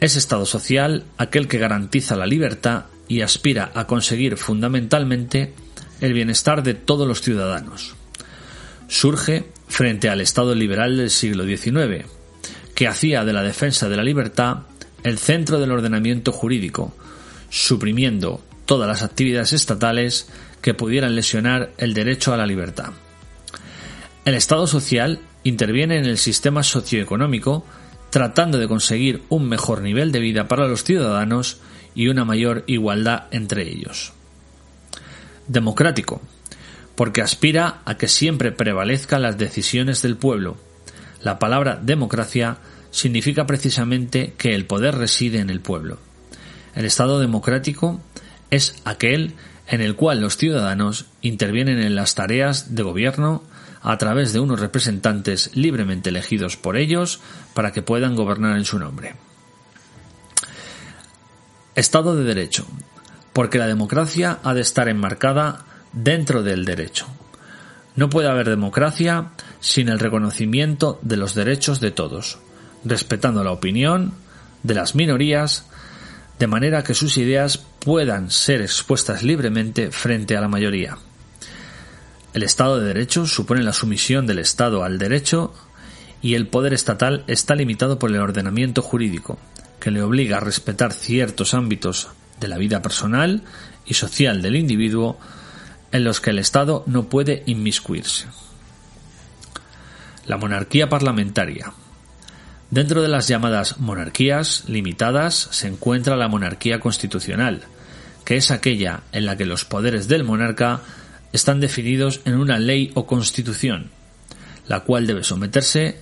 Es 0.00 0.16
Estado 0.16 0.46
social 0.46 1.04
aquel 1.18 1.46
que 1.46 1.58
garantiza 1.58 2.16
la 2.16 2.26
libertad 2.26 2.86
y 3.06 3.20
aspira 3.20 3.70
a 3.74 3.86
conseguir 3.86 4.36
fundamentalmente 4.36 5.52
el 6.00 6.12
bienestar 6.12 6.62
de 6.62 6.74
todos 6.74 7.06
los 7.06 7.20
ciudadanos. 7.20 7.94
Surge 8.88 9.46
frente 9.68 10.08
al 10.08 10.20
Estado 10.20 10.54
liberal 10.54 10.96
del 10.96 11.10
siglo 11.10 11.44
XIX, 11.44 12.06
que 12.74 12.88
hacía 12.88 13.24
de 13.24 13.32
la 13.32 13.42
defensa 13.42 13.88
de 13.88 13.96
la 13.96 14.02
libertad 14.02 14.62
el 15.02 15.18
centro 15.18 15.60
del 15.60 15.70
ordenamiento 15.70 16.32
jurídico, 16.32 16.94
suprimiendo 17.48 18.42
todas 18.66 18.88
las 18.88 19.02
actividades 19.02 19.52
estatales 19.52 20.28
que 20.60 20.74
pudieran 20.74 21.14
lesionar 21.14 21.72
el 21.78 21.94
derecho 21.94 22.34
a 22.34 22.36
la 22.36 22.46
libertad. 22.46 22.90
El 24.24 24.34
Estado 24.34 24.66
social 24.66 25.20
interviene 25.44 25.96
en 25.96 26.04
el 26.04 26.18
sistema 26.18 26.62
socioeconómico 26.62 27.64
tratando 28.10 28.58
de 28.58 28.68
conseguir 28.68 29.22
un 29.28 29.48
mejor 29.48 29.82
nivel 29.82 30.12
de 30.12 30.20
vida 30.20 30.48
para 30.48 30.66
los 30.66 30.84
ciudadanos 30.84 31.58
y 31.94 32.08
una 32.08 32.24
mayor 32.24 32.64
igualdad 32.66 33.24
entre 33.30 33.68
ellos 33.68 34.12
democrático, 35.48 36.20
porque 36.94 37.22
aspira 37.22 37.82
a 37.84 37.96
que 37.96 38.08
siempre 38.08 38.52
prevalezcan 38.52 39.22
las 39.22 39.38
decisiones 39.38 40.02
del 40.02 40.16
pueblo. 40.16 40.56
La 41.22 41.38
palabra 41.38 41.78
democracia 41.80 42.58
significa 42.90 43.46
precisamente 43.46 44.34
que 44.36 44.54
el 44.54 44.66
poder 44.66 44.96
reside 44.96 45.38
en 45.38 45.50
el 45.50 45.60
pueblo. 45.60 45.98
El 46.74 46.84
Estado 46.84 47.20
democrático 47.20 48.00
es 48.50 48.76
aquel 48.84 49.34
en 49.66 49.80
el 49.80 49.94
cual 49.94 50.20
los 50.20 50.36
ciudadanos 50.36 51.06
intervienen 51.22 51.80
en 51.80 51.94
las 51.94 52.14
tareas 52.14 52.74
de 52.74 52.82
gobierno 52.82 53.42
a 53.82 53.96
través 53.98 54.32
de 54.32 54.40
unos 54.40 54.60
representantes 54.60 55.50
libremente 55.54 56.10
elegidos 56.10 56.56
por 56.56 56.76
ellos 56.76 57.20
para 57.54 57.72
que 57.72 57.82
puedan 57.82 58.14
gobernar 58.14 58.56
en 58.56 58.64
su 58.64 58.78
nombre. 58.78 59.14
Estado 61.74 62.16
de 62.16 62.24
Derecho 62.24 62.66
porque 63.32 63.58
la 63.58 63.66
democracia 63.66 64.38
ha 64.42 64.54
de 64.54 64.60
estar 64.60 64.88
enmarcada 64.88 65.64
dentro 65.92 66.42
del 66.42 66.64
derecho. 66.64 67.06
No 67.96 68.08
puede 68.08 68.28
haber 68.28 68.48
democracia 68.48 69.30
sin 69.60 69.88
el 69.88 69.98
reconocimiento 69.98 70.98
de 71.02 71.16
los 71.16 71.34
derechos 71.34 71.80
de 71.80 71.90
todos, 71.90 72.38
respetando 72.84 73.44
la 73.44 73.52
opinión 73.52 74.14
de 74.62 74.74
las 74.74 74.94
minorías, 74.94 75.66
de 76.38 76.46
manera 76.46 76.82
que 76.82 76.94
sus 76.94 77.16
ideas 77.18 77.58
puedan 77.58 78.30
ser 78.30 78.62
expuestas 78.62 79.22
libremente 79.22 79.90
frente 79.90 80.36
a 80.36 80.40
la 80.40 80.48
mayoría. 80.48 80.96
El 82.32 82.42
Estado 82.42 82.78
de 82.78 82.86
Derecho 82.86 83.26
supone 83.26 83.62
la 83.62 83.72
sumisión 83.72 84.26
del 84.26 84.38
Estado 84.38 84.84
al 84.84 84.98
derecho 84.98 85.52
y 86.22 86.34
el 86.34 86.46
poder 86.46 86.72
estatal 86.72 87.24
está 87.26 87.54
limitado 87.54 87.98
por 87.98 88.10
el 88.10 88.20
ordenamiento 88.20 88.82
jurídico, 88.82 89.38
que 89.80 89.90
le 89.90 90.02
obliga 90.02 90.36
a 90.36 90.40
respetar 90.40 90.92
ciertos 90.92 91.54
ámbitos 91.54 92.08
de 92.40 92.48
la 92.48 92.58
vida 92.58 92.82
personal 92.82 93.42
y 93.86 93.94
social 93.94 94.42
del 94.42 94.56
individuo 94.56 95.18
en 95.92 96.04
los 96.04 96.20
que 96.20 96.30
el 96.30 96.38
Estado 96.38 96.84
no 96.86 97.08
puede 97.08 97.42
inmiscuirse. 97.46 98.26
La 100.26 100.36
monarquía 100.36 100.88
parlamentaria. 100.88 101.72
Dentro 102.70 103.02
de 103.02 103.08
las 103.08 103.26
llamadas 103.26 103.78
monarquías 103.78 104.64
limitadas 104.68 105.48
se 105.50 105.66
encuentra 105.66 106.16
la 106.16 106.28
monarquía 106.28 106.78
constitucional, 106.78 107.62
que 108.24 108.36
es 108.36 108.52
aquella 108.52 109.00
en 109.10 109.26
la 109.26 109.36
que 109.36 109.44
los 109.44 109.64
poderes 109.64 110.06
del 110.06 110.22
monarca 110.22 110.80
están 111.32 111.60
definidos 111.60 112.20
en 112.24 112.36
una 112.36 112.58
ley 112.58 112.92
o 112.94 113.06
constitución, 113.06 113.90
la 114.68 114.80
cual 114.80 115.06
debe 115.06 115.24
someterse 115.24 115.98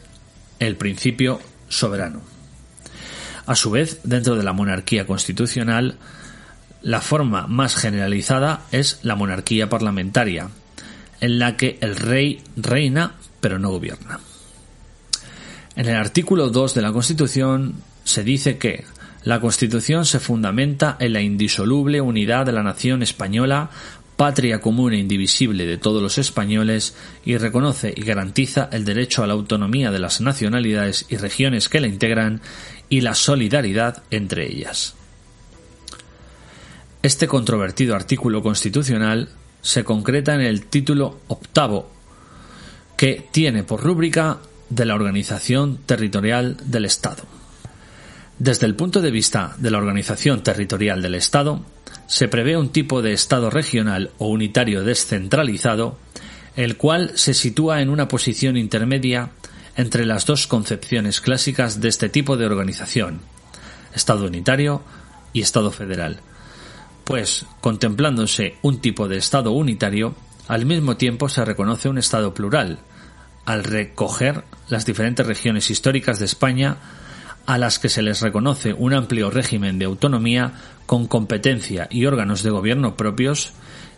el 0.59 0.77
principio 0.77 1.40
soberano. 1.68 2.20
A 3.46 3.55
su 3.55 3.70
vez, 3.70 4.01
dentro 4.05 4.37
de 4.37 4.42
la 4.42 4.53
monarquía 4.53 5.07
constitucional 5.07 5.96
la 6.83 7.01
forma 7.01 7.47
más 7.47 7.77
generalizada 7.77 8.62
es 8.73 9.01
la 9.03 9.17
monarquía 9.17 9.69
parlamentaria, 9.69 10.49
en 11.21 11.38
la 11.38 11.57
que 11.57 11.79
el 11.81 11.97
rey 11.97 12.43
reina 12.57 13.14
pero 13.41 13.59
no 13.59 13.71
gobierna. 13.71 14.21
En 15.77 15.87
el 15.87 15.97
artículo 15.97 16.51
2 16.51 16.75
de 16.75 16.83
la 16.83 16.93
Constitución 16.93 17.75
se 18.05 18.25
dice 18.25 18.59
que 18.59 18.85
la 19.25 19.41
Constitución 19.41 20.07
se 20.07 20.21
fundamenta 20.21 20.97
en 20.99 21.12
la 21.12 21.21
indisoluble 21.21 22.01
unidad 22.01 22.47
de 22.47 22.53
la 22.53 22.62
nación 22.62 23.03
española, 23.03 23.71
patria 24.17 24.61
común 24.61 24.95
e 24.95 24.99
indivisible 24.99 25.67
de 25.67 25.79
todos 25.79 26.03
los 26.03 26.19
españoles, 26.19 26.97
y 27.25 27.37
reconoce 27.37 27.93
y 27.95 28.03
garantiza 28.03 28.69
el 28.73 28.85
derecho 28.85 29.23
a 29.23 29.27
la 29.27 29.35
autonomía 29.35 29.91
de 29.91 30.01
las 30.01 30.21
nacionalidades 30.21 31.07
y 31.09 31.17
regiones 31.17 31.69
que 31.69 31.81
la 31.81 31.87
integran 31.87 32.41
y 32.88 33.03
la 33.03 33.14
solidaridad 33.14 34.03
entre 34.11 34.51
ellas. 34.51 34.98
Este 37.09 37.27
controvertido 37.27 37.97
artículo 37.97 38.42
constitucional 38.42 39.31
se 39.62 39.83
concreta 39.83 40.35
en 40.35 40.42
el 40.42 40.66
título 40.66 41.21
octavo, 41.29 41.90
que 42.99 43.27
tiene 43.33 43.62
por 43.62 43.83
rúbrica 43.83 44.40
de 44.68 44.85
la 44.85 44.94
organización 44.94 45.79
territorial 45.87 46.59
del 46.66 46.85
Estado. 46.85 47.23
Desde 48.38 48.66
el 48.66 48.75
punto 48.75 49.01
de 49.01 49.11
vista 49.11 49.55
de 49.57 49.71
la 49.71 49.79
organización 49.79 50.42
territorial 50.42 51.01
del 51.01 51.14
Estado, 51.14 51.64
se 52.07 52.29
prevé 52.29 52.59
un 52.59 52.68
tipo 52.68 53.01
de 53.01 53.14
Estado 53.14 53.49
regional 53.49 54.11
o 54.18 54.29
unitario 54.29 54.85
descentralizado, 54.85 55.97
el 56.57 56.77
cual 56.77 57.12
se 57.14 57.33
sitúa 57.33 57.81
en 57.81 57.88
una 57.88 58.07
posición 58.07 58.59
intermedia 58.59 59.31
entre 59.79 60.05
las 60.05 60.27
dos 60.27 60.47
concepciones 60.47 61.23
clásicas 61.23 61.81
de 61.81 61.88
este 61.88 62.11
tipo 62.11 62.37
de 62.37 62.44
organización, 62.44 63.23
Estado 63.94 64.27
unitario 64.27 64.83
y 65.33 65.40
Estado 65.40 65.71
federal, 65.71 66.21
pues, 67.09 67.47
contemplándose 67.62 68.57
un 68.61 68.83
tipo 68.83 69.09
de 69.09 69.16
Estado 69.16 69.51
unitario, 69.53 70.14
al 70.47 70.66
mismo 70.66 70.99
tiempo 70.99 71.31
se 71.31 71.42
reconoce 71.42 71.88
un 71.88 71.97
Estado 71.97 72.35
plural, 72.35 72.81
al 73.47 73.64
recoger 73.64 74.44
las 74.68 74.85
diferentes 74.85 75.27
regiones 75.27 75.71
históricas 75.71 76.18
de 76.18 76.27
España 76.27 76.77
a 77.47 77.57
las 77.57 77.79
que 77.79 77.88
se 77.88 78.03
les 78.03 78.21
reconoce 78.21 78.75
un 78.75 78.92
amplio 78.92 79.31
régimen 79.31 79.79
de 79.79 79.87
autonomía 79.87 80.53
con 80.85 81.07
competencia 81.07 81.88
y 81.90 82.05
órganos 82.05 82.42
de 82.42 82.51
gobierno 82.51 82.94
propios, 82.94 83.55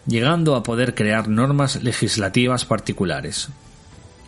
llegando 0.07 0.55
a 0.55 0.63
poder 0.63 0.95
crear 0.95 1.27
normas 1.27 1.83
legislativas 1.83 2.65
particulares. 2.65 3.49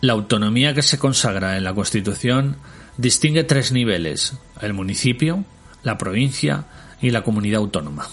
La 0.01 0.11
autonomía 0.11 0.73
que 0.73 0.81
se 0.81 0.99
consagra 0.99 1.55
en 1.55 1.63
la 1.63 1.73
Constitución 1.73 2.57
distingue 2.97 3.45
tres 3.45 3.71
niveles 3.71 4.33
el 4.59 4.73
municipio, 4.73 5.45
la 5.83 5.97
provincia 5.97 6.65
y 7.01 7.11
la 7.11 7.23
comunidad 7.23 7.61
autónoma. 7.61 8.09